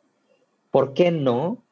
[0.71, 1.63] ¿Por qué no?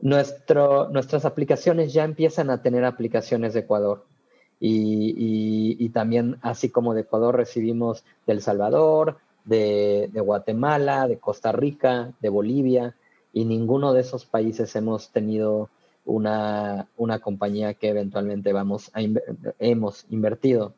[0.00, 4.04] Nuestro, nuestras aplicaciones ya empiezan a tener aplicaciones de Ecuador
[4.60, 12.12] y, también, así como de Ecuador, recibimos de El Salvador, de, Guatemala, de Costa Rica,
[12.20, 12.96] de Bolivia,
[13.32, 15.68] y ninguno de esos países hemos tenido
[16.04, 16.88] una,
[17.22, 19.00] compañía que eventualmente vamos a
[19.58, 20.74] hemos invertido.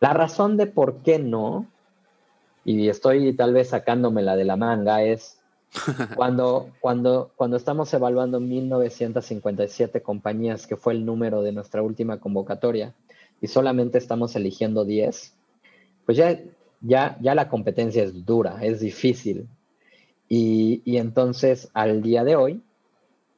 [0.00, 1.66] La razón de por qué no,
[2.64, 5.38] y estoy tal vez sacándomela de la manga, es
[6.16, 12.94] cuando, cuando, cuando estamos evaluando 1957 compañías, que fue el número de nuestra última convocatoria,
[13.40, 15.34] y solamente estamos eligiendo 10,
[16.06, 16.38] pues ya,
[16.80, 19.48] ya, ya la competencia es dura, es difícil.
[20.28, 22.62] Y, y entonces, al día de hoy,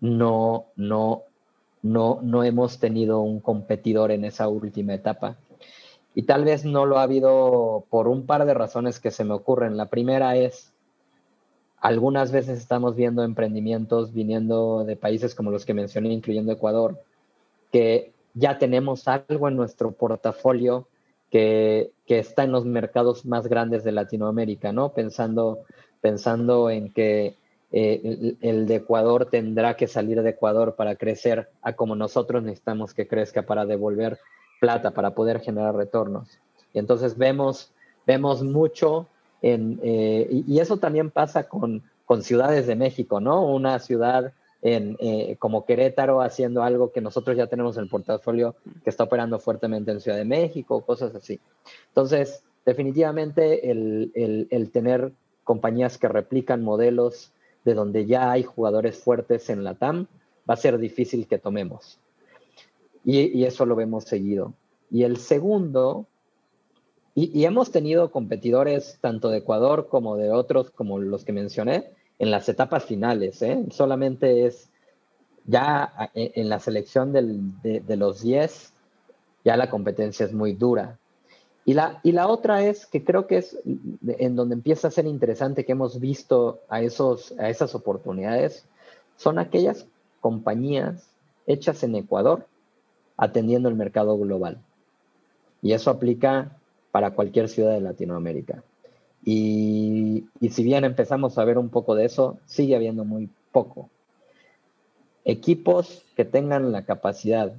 [0.04, 1.22] no, no,
[1.80, 5.38] no, no hemos tenido un competidor en esa última etapa.
[6.14, 9.32] Y tal vez no lo ha habido por un par de razones que se me
[9.32, 9.78] ocurren.
[9.78, 10.74] La primera es,
[11.80, 17.02] algunas veces estamos viendo emprendimientos viniendo de países como los que mencioné, incluyendo Ecuador,
[17.72, 20.86] que ya tenemos algo en nuestro portafolio
[21.30, 24.90] que, está en los mercados más grandes de Latinoamérica, ¿no?
[24.90, 25.60] Pensando,
[26.02, 27.36] pensando en que
[27.76, 32.94] eh, el, de Ecuador tendrá que salir de Ecuador para crecer a como nosotros necesitamos
[32.94, 34.20] que crezca para devolver
[34.60, 36.38] plata, para poder generar retornos.
[36.72, 37.72] Y entonces vemos,
[38.06, 39.08] vemos mucho
[39.42, 43.44] eh, y, eso también pasa con, con, ciudades de México, ¿no?
[43.44, 48.54] Una ciudad en, eh, como Querétaro haciendo algo que nosotros ya tenemos en el portafolio
[48.84, 51.40] que está operando fuertemente en Ciudad de México, cosas así.
[51.88, 55.12] Entonces, definitivamente el, el tener
[55.42, 57.33] compañías que replican modelos
[57.64, 60.06] de donde ya hay jugadores fuertes en la TAM
[60.48, 61.98] va a ser difícil que tomemos.
[63.04, 64.54] Y, eso lo vemos seguido.
[64.90, 66.06] Y el segundo
[67.14, 72.30] y, hemos tenido competidores tanto de Ecuador como de otros, como los que mencioné, en
[72.30, 73.40] las etapas finales.
[73.42, 73.64] ¿eh?
[73.70, 74.70] Solamente es
[75.46, 78.72] ya en la selección de, los 10,
[79.44, 80.98] ya la competencia es muy dura.
[81.64, 83.58] Y la, y la otra es que creo que es
[84.06, 88.66] en donde empieza a ser interesante que hemos visto a, esos, a esas oportunidades,
[89.16, 89.86] son aquellas
[90.20, 91.08] compañías
[91.46, 92.46] hechas en Ecuador
[93.16, 94.58] atendiendo el mercado global.
[95.62, 96.58] Y eso aplica
[96.90, 98.62] para cualquier ciudad de Latinoamérica.
[99.24, 103.88] Y, si bien empezamos a ver un poco de eso, sigue habiendo muy poco.
[105.24, 107.54] Equipos que tengan la capacidad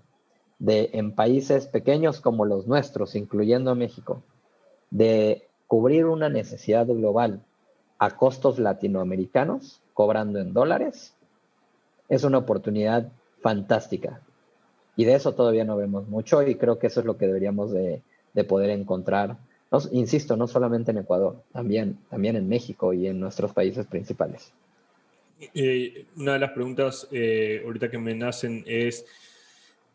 [0.59, 4.23] de, en países pequeños como los nuestros, incluyendo México,
[4.89, 7.41] de cubrir una necesidad global
[7.97, 11.13] a costos latinoamericanos, cobrando en dólares,
[12.09, 14.21] es una oportunidad fantástica.
[14.95, 17.71] Y de eso todavía no vemos mucho y creo que eso es lo que deberíamos
[17.71, 18.01] de,
[18.33, 19.37] de poder encontrar,
[19.91, 24.51] insisto, no solamente en Ecuador, también, también en México y en nuestros países principales.
[26.15, 29.05] Una de las preguntas eh, ahorita que me nacen es,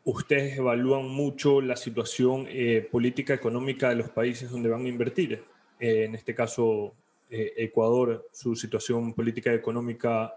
[0.04, 5.44] ustedes evalúan mucho la situación eh, política económica de los países donde van a invertir.
[5.78, 6.94] en este caso,
[7.30, 10.34] Ecuador, su situación política económica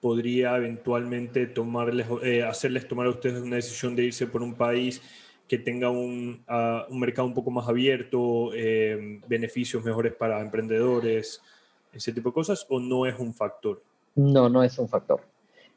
[0.00, 2.06] podría eventualmente tomarles,
[2.48, 5.02] hacerles tomar a ustedes una decisión de irse por un país
[5.50, 11.42] que tenga un, ah, un mercado un poco más abierto, eh, beneficios mejores para emprendedores,
[11.92, 13.82] ese tipo de cosas, o no es un factor?
[14.14, 15.22] No, no es un factor.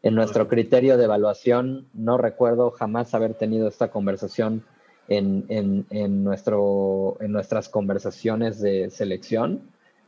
[0.03, 4.65] En nuestro criterio de evaluación, no recuerdo jamás haber tenido esta conversación
[5.07, 9.61] en, en, en, nuestro, en nuestras conversaciones de selección.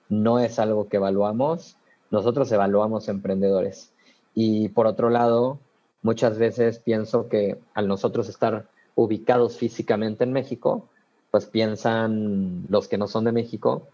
[0.09, 1.77] No es algo que evaluamos.
[2.11, 3.93] Nosotros evaluamos emprendedores.
[4.33, 5.59] Y por otro lado,
[6.01, 10.89] muchas veces pienso que al nosotros estar ubicados físicamente en México,
[11.31, 13.87] pues piensan los que no son de México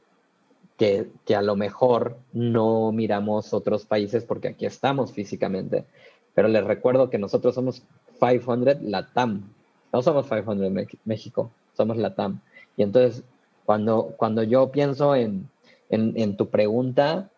[1.25, 5.85] que, a lo mejor no miramos otros países porque aquí estamos físicamente.
[6.33, 7.83] Pero les recuerdo que nosotros somos
[8.19, 9.53] 500 Latam,
[9.93, 12.41] no somos 500 México, somos Latam.
[12.77, 13.23] Y entonces,
[13.65, 15.49] cuando, cuando yo pienso en,
[15.89, 17.29] en, en tu pregunta,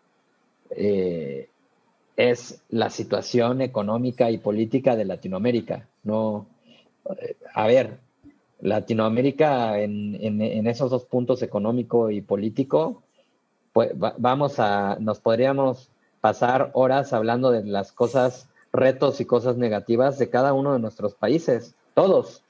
[0.71, 1.49] eh,
[2.15, 5.87] es la situación económica y política de Latinoamérica.
[6.03, 6.45] No,
[7.19, 7.97] eh, a ver,
[8.61, 13.03] Latinoamérica en, esos dos puntos económico y político,
[13.73, 15.89] pues vamos a, nos podríamos
[16.21, 21.15] pasar horas hablando de las cosas, retos y cosas negativas de cada uno de nuestros
[21.15, 21.75] países.
[21.95, 22.43] Todos,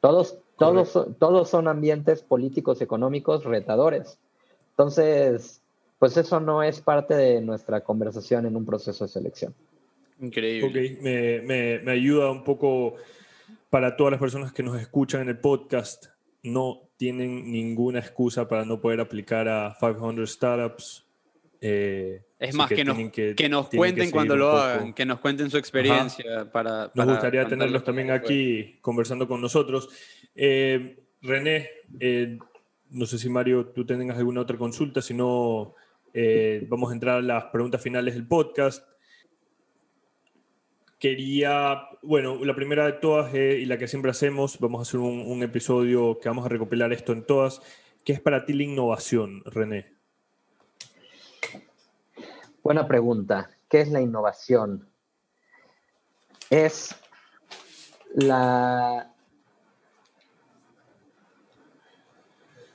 [0.00, 4.18] todos, todos, todos son ambientes políticos, económicos, retadores.
[4.70, 5.62] Entonces,
[5.98, 9.54] pues eso no es parte de nuestra conversación en un proceso de selección.
[10.20, 10.96] Increíble.
[10.96, 12.94] Ok, me, me ayuda un poco
[13.70, 16.06] para todas las personas que nos escuchan en el podcast,
[16.46, 21.06] no tienen ninguna excusa para no poder aplicar a 500 Startups.
[21.60, 25.56] Eh, es más, que, nos, que, nos cuenten cuando lo hagan, que nos cuenten su
[25.58, 26.50] experiencia.
[26.52, 29.88] Para, nos gustaría tenerlos también aquí conversando con nosotros.
[30.34, 32.38] Eh, René, eh,
[32.90, 35.74] no sé si Mario, tú tengas alguna otra consulta, si no,
[36.68, 38.86] vamos a entrar a las preguntas finales del podcast
[40.98, 45.00] quería, bueno, la primera de todas eh, y la que siempre hacemos, vamos a hacer
[45.00, 47.60] un, episodio que vamos a recopilar esto en todas.
[48.04, 49.94] ¿Qué es para ti la innovación, René?
[52.62, 53.50] Buena pregunta.
[53.68, 54.88] ¿Qué es la innovación?
[56.50, 56.94] Es
[58.14, 59.12] la...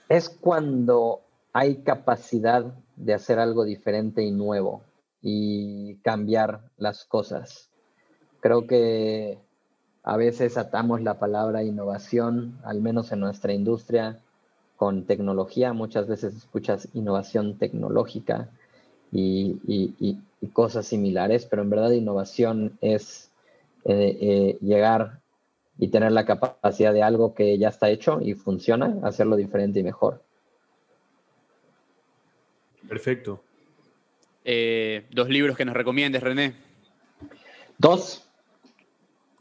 [0.09, 1.21] Es cuando
[1.53, 4.83] hay capacidad de hacer algo diferente y nuevo
[5.21, 7.70] y cambiar las cosas
[8.41, 9.37] Creo que
[10.03, 14.19] a veces atamos la palabra innovación, al menos en nuestra industria,
[14.75, 15.73] con tecnología.
[15.73, 18.49] Muchas veces escuchas innovación tecnológica
[19.11, 20.17] y,
[20.53, 23.31] cosas similares, pero en verdad innovación es
[23.85, 25.19] eh, eh, llegar
[25.77, 29.83] y tener la capacidad de algo que ya está hecho y funciona, hacerlo diferente y
[29.83, 30.23] mejor.
[32.89, 33.41] Perfecto.
[34.43, 36.55] Eh, dos libros que nos recomiendes, René.
[37.77, 38.30] Dos.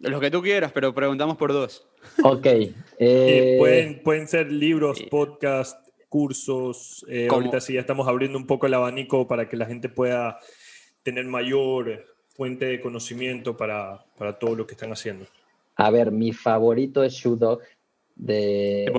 [0.01, 1.86] Lo que tú quieras, pero preguntamos por dos.
[2.22, 2.46] Ok.
[3.03, 7.03] Eh, pueden, pueden ser libros, podcast, cursos.
[7.09, 10.38] Eh, ahorita sí ya estamos abriendo un poco el abanico para que la gente pueda
[11.03, 15.24] tener mayor fuente de conocimiento para, para todo lo que están haciendo.
[15.76, 17.61] A ver, mi favorito es Shoe Dog
[18.16, 18.92] de...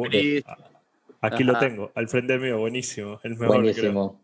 [1.22, 3.20] Aquí lo tengo, al frente mío, buenísimo.
[3.22, 4.20] El buenísimo.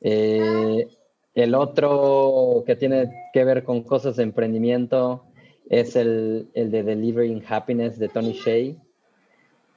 [0.00, 0.86] Eh,
[1.34, 5.24] el otro que tiene que ver con cosas de emprendimiento
[5.68, 8.74] es el, el de Delivering Happiness de Tony Shea.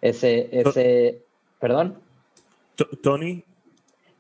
[0.02, 1.22] Ese, ese,
[1.60, 2.00] perdón.
[3.02, 3.44] Tony.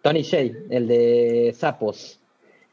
[0.01, 2.19] Tony Shea, el de Sapos.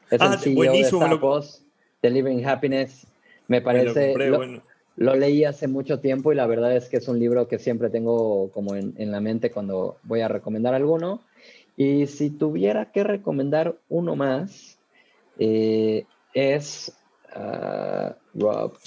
[0.09, 1.63] Es ah, el CEO buenísimo, de Sapos,
[2.01, 3.07] Delivering Happiness.
[3.47, 4.13] Me parece.
[4.95, 7.89] lo, leí hace mucho tiempo y la verdad es que es un libro que siempre
[7.89, 11.21] tengo como en, en la mente cuando voy a recomendar alguno.
[11.77, 14.79] Y si tuviera que recomendar uno más,
[15.37, 16.97] eh, es
[17.37, 18.77] Uh, Rob.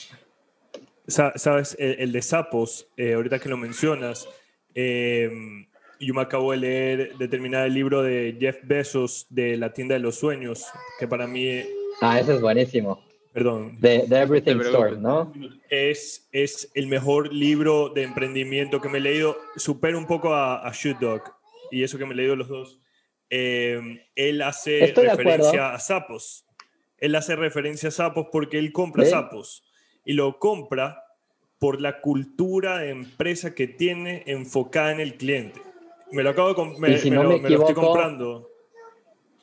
[1.06, 4.28] Sabes, el, de sapos, eh, ahorita que lo mencionas,
[4.74, 5.66] em,
[5.98, 9.94] yo me acabo de leer, de terminar el libro de Jeff Bezos de La tienda
[9.94, 10.66] de los sueños,
[10.98, 11.62] que para mí...
[12.00, 13.04] Ah, ese es buenísimo.
[13.32, 13.76] Perdón.
[13.80, 15.32] De, Everything Store, ¿no?
[15.68, 19.36] Es, es el mejor libro de emprendimiento que me he leído.
[19.56, 21.22] Supera un poco a, a Shoot Dog,
[21.70, 22.80] y eso que me he leído los dos.
[23.28, 26.44] Em, él hace referencia a sapos
[27.00, 29.64] él hace referencia a sapos porque él compra sapos
[30.04, 31.04] y lo compra
[31.58, 35.60] por la cultura de empresa que tiene enfocada en el cliente.
[36.12, 38.48] Me lo acabo de me, lo, estoy comprando.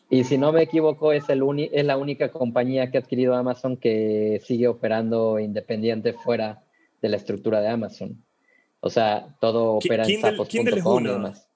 [0.10, 3.78] Y si no me equivoco, es, el es la única compañía que ha adquirido Amazon
[3.78, 6.64] que sigue operando independiente fuera
[7.01, 8.24] de la estructura de Amazon.
[8.80, 11.47] O sea, todo opera en sapos.com y demás.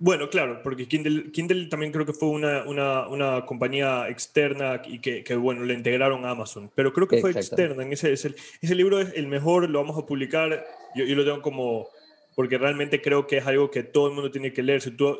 [0.00, 5.36] Bueno, claro, porque Kindle, también creo que fue una, una, compañía externa y que, que,
[5.36, 7.82] bueno, le integraron a Amazon, pero creo que fue externa.
[7.82, 10.66] En ese, ese, ese, libro es el mejor, lo vamos a publicar,
[10.96, 11.88] yo, yo, lo tengo como,
[12.34, 14.80] porque realmente creo que es algo que todo el mundo tiene que leer.
[14.80, 15.16] Si tú,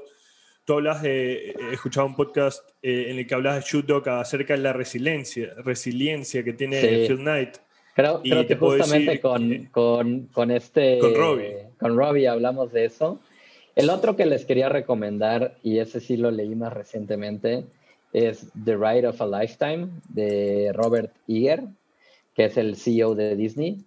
[0.65, 4.09] tú hablas de, he escuchado un podcast eh, en el que hablas de Shoot Dog
[4.09, 7.59] acerca de la resiliencia, resiliencia que tiene Phil Knight.
[7.95, 10.99] Creo, creo que justamente con, con, con, este...
[10.99, 11.69] Con Robbie.
[11.79, 13.21] Con Robbie hablamos de eso
[13.77, 17.65] el otro que les quería recomendar, y ese sí lo leí más recientemente,
[18.13, 21.65] es The Ride of a Lifetime de Robert Iger,
[22.35, 23.85] que es el CEO de Disney.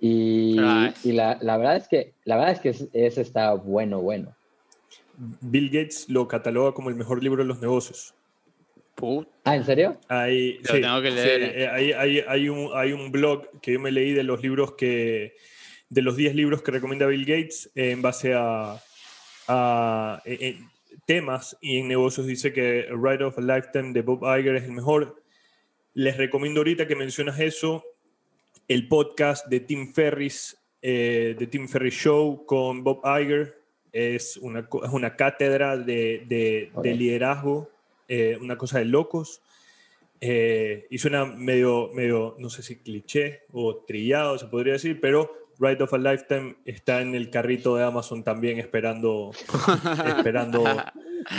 [0.00, 0.92] Y, la,
[1.40, 4.34] verdad es que la verdad es que ese está bueno, bueno.
[5.40, 8.14] Bill Gates lo cataloga como el mejor libro de los negocios.
[9.44, 9.96] Ah, ¿en serio?
[10.08, 11.42] Hay, tengo que leer.
[11.42, 15.34] Eh, hay, un, hay un blog que yo me leí de los libros que,
[15.92, 18.82] de los 10 libros que recomienda Bill Gates en base a,
[21.04, 24.72] temas y en negocios dice que Ride of a Lifetime de Bob Iger es el
[24.72, 25.20] mejor.
[25.92, 27.84] les recomiendo ahorita que mencionas eso,
[28.68, 33.58] el podcast de Tim Ferris, eh, de Tim Ferris Show con Bob Iger.
[33.92, 37.68] Es una, es una cátedra de, de, liderazgo,
[38.08, 39.42] eh, una cosa de locos.
[40.22, 45.42] Eh, y suena medio, medio, no sé si cliché o trillado, se podría decir, pero
[45.58, 49.30] Right of a Lifetime está en el carrito de Amazon también esperando,
[50.18, 50.64] esperando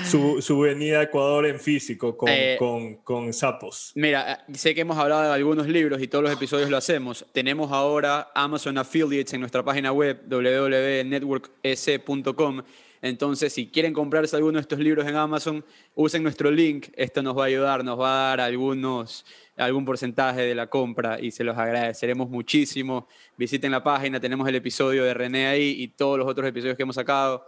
[0.06, 3.92] su, su, venida a Ecuador en físico con, eh, con, con, sapos.
[3.96, 7.26] Mira, sé que hemos hablado de algunos libros y todos los episodios lo hacemos.
[7.32, 12.62] Tenemos ahora Amazon Affiliates en nuestra página web www.networkec.com.
[13.04, 16.88] Entonces, si quieren comprarse alguno de estos libros en Amazon, usen nuestro link.
[16.96, 19.26] Esto nos va a ayudar, nos va a dar algunos,
[19.58, 23.10] algún porcentaje de la compra y se los agradeceremos muchísimo.
[23.36, 26.84] Visiten la página, tenemos el episodio de René ahí y todos los otros episodios que
[26.84, 27.46] hemos sacado.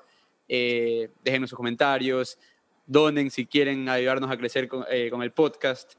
[0.49, 2.37] Eh, sus comentarios,
[2.85, 5.93] donen si quieren ayudarnos a crecer con, eh, el podcast.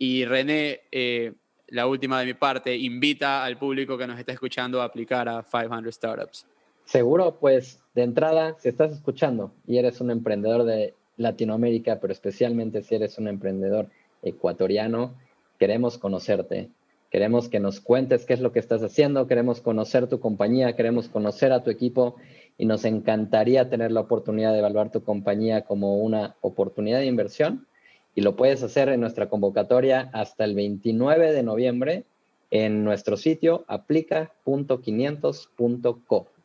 [0.00, 1.32] Y René, eh,
[1.68, 5.44] la última de mi parte, invita al público que nos está escuchando a aplicar a
[5.44, 6.46] 500 Startups.
[6.86, 12.82] Seguro, pues de entrada, si estás escuchando y eres un emprendedor de Latinoamérica, pero especialmente
[12.82, 13.88] si eres un emprendedor
[14.22, 15.16] ecuatoriano,
[15.58, 16.70] queremos conocerte.
[17.10, 21.08] Queremos que nos cuentes qué es lo que estás haciendo, queremos conocer tu compañía, queremos
[21.08, 22.14] conocer a tu equipo
[22.56, 27.66] y nos encantaría tener la oportunidad de evaluar tu compañía como una oportunidad de inversión
[28.14, 32.04] y lo puedes hacer en nuestra convocatoria hasta el 29 de noviembre
[32.52, 36.35] en nuestro sitio aplica.500.co.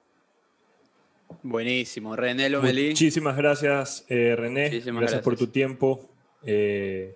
[1.44, 2.90] Buenísimo, René Lomelí.
[2.90, 4.70] Muchísimas gracias, eh, René.
[4.70, 6.10] gracias, por tu tiempo.
[6.44, 7.16] Eh,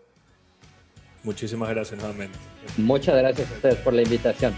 [1.24, 2.38] muchísimas gracias nuevamente.
[2.78, 4.53] Muchas gracias a ustedes por la invitación.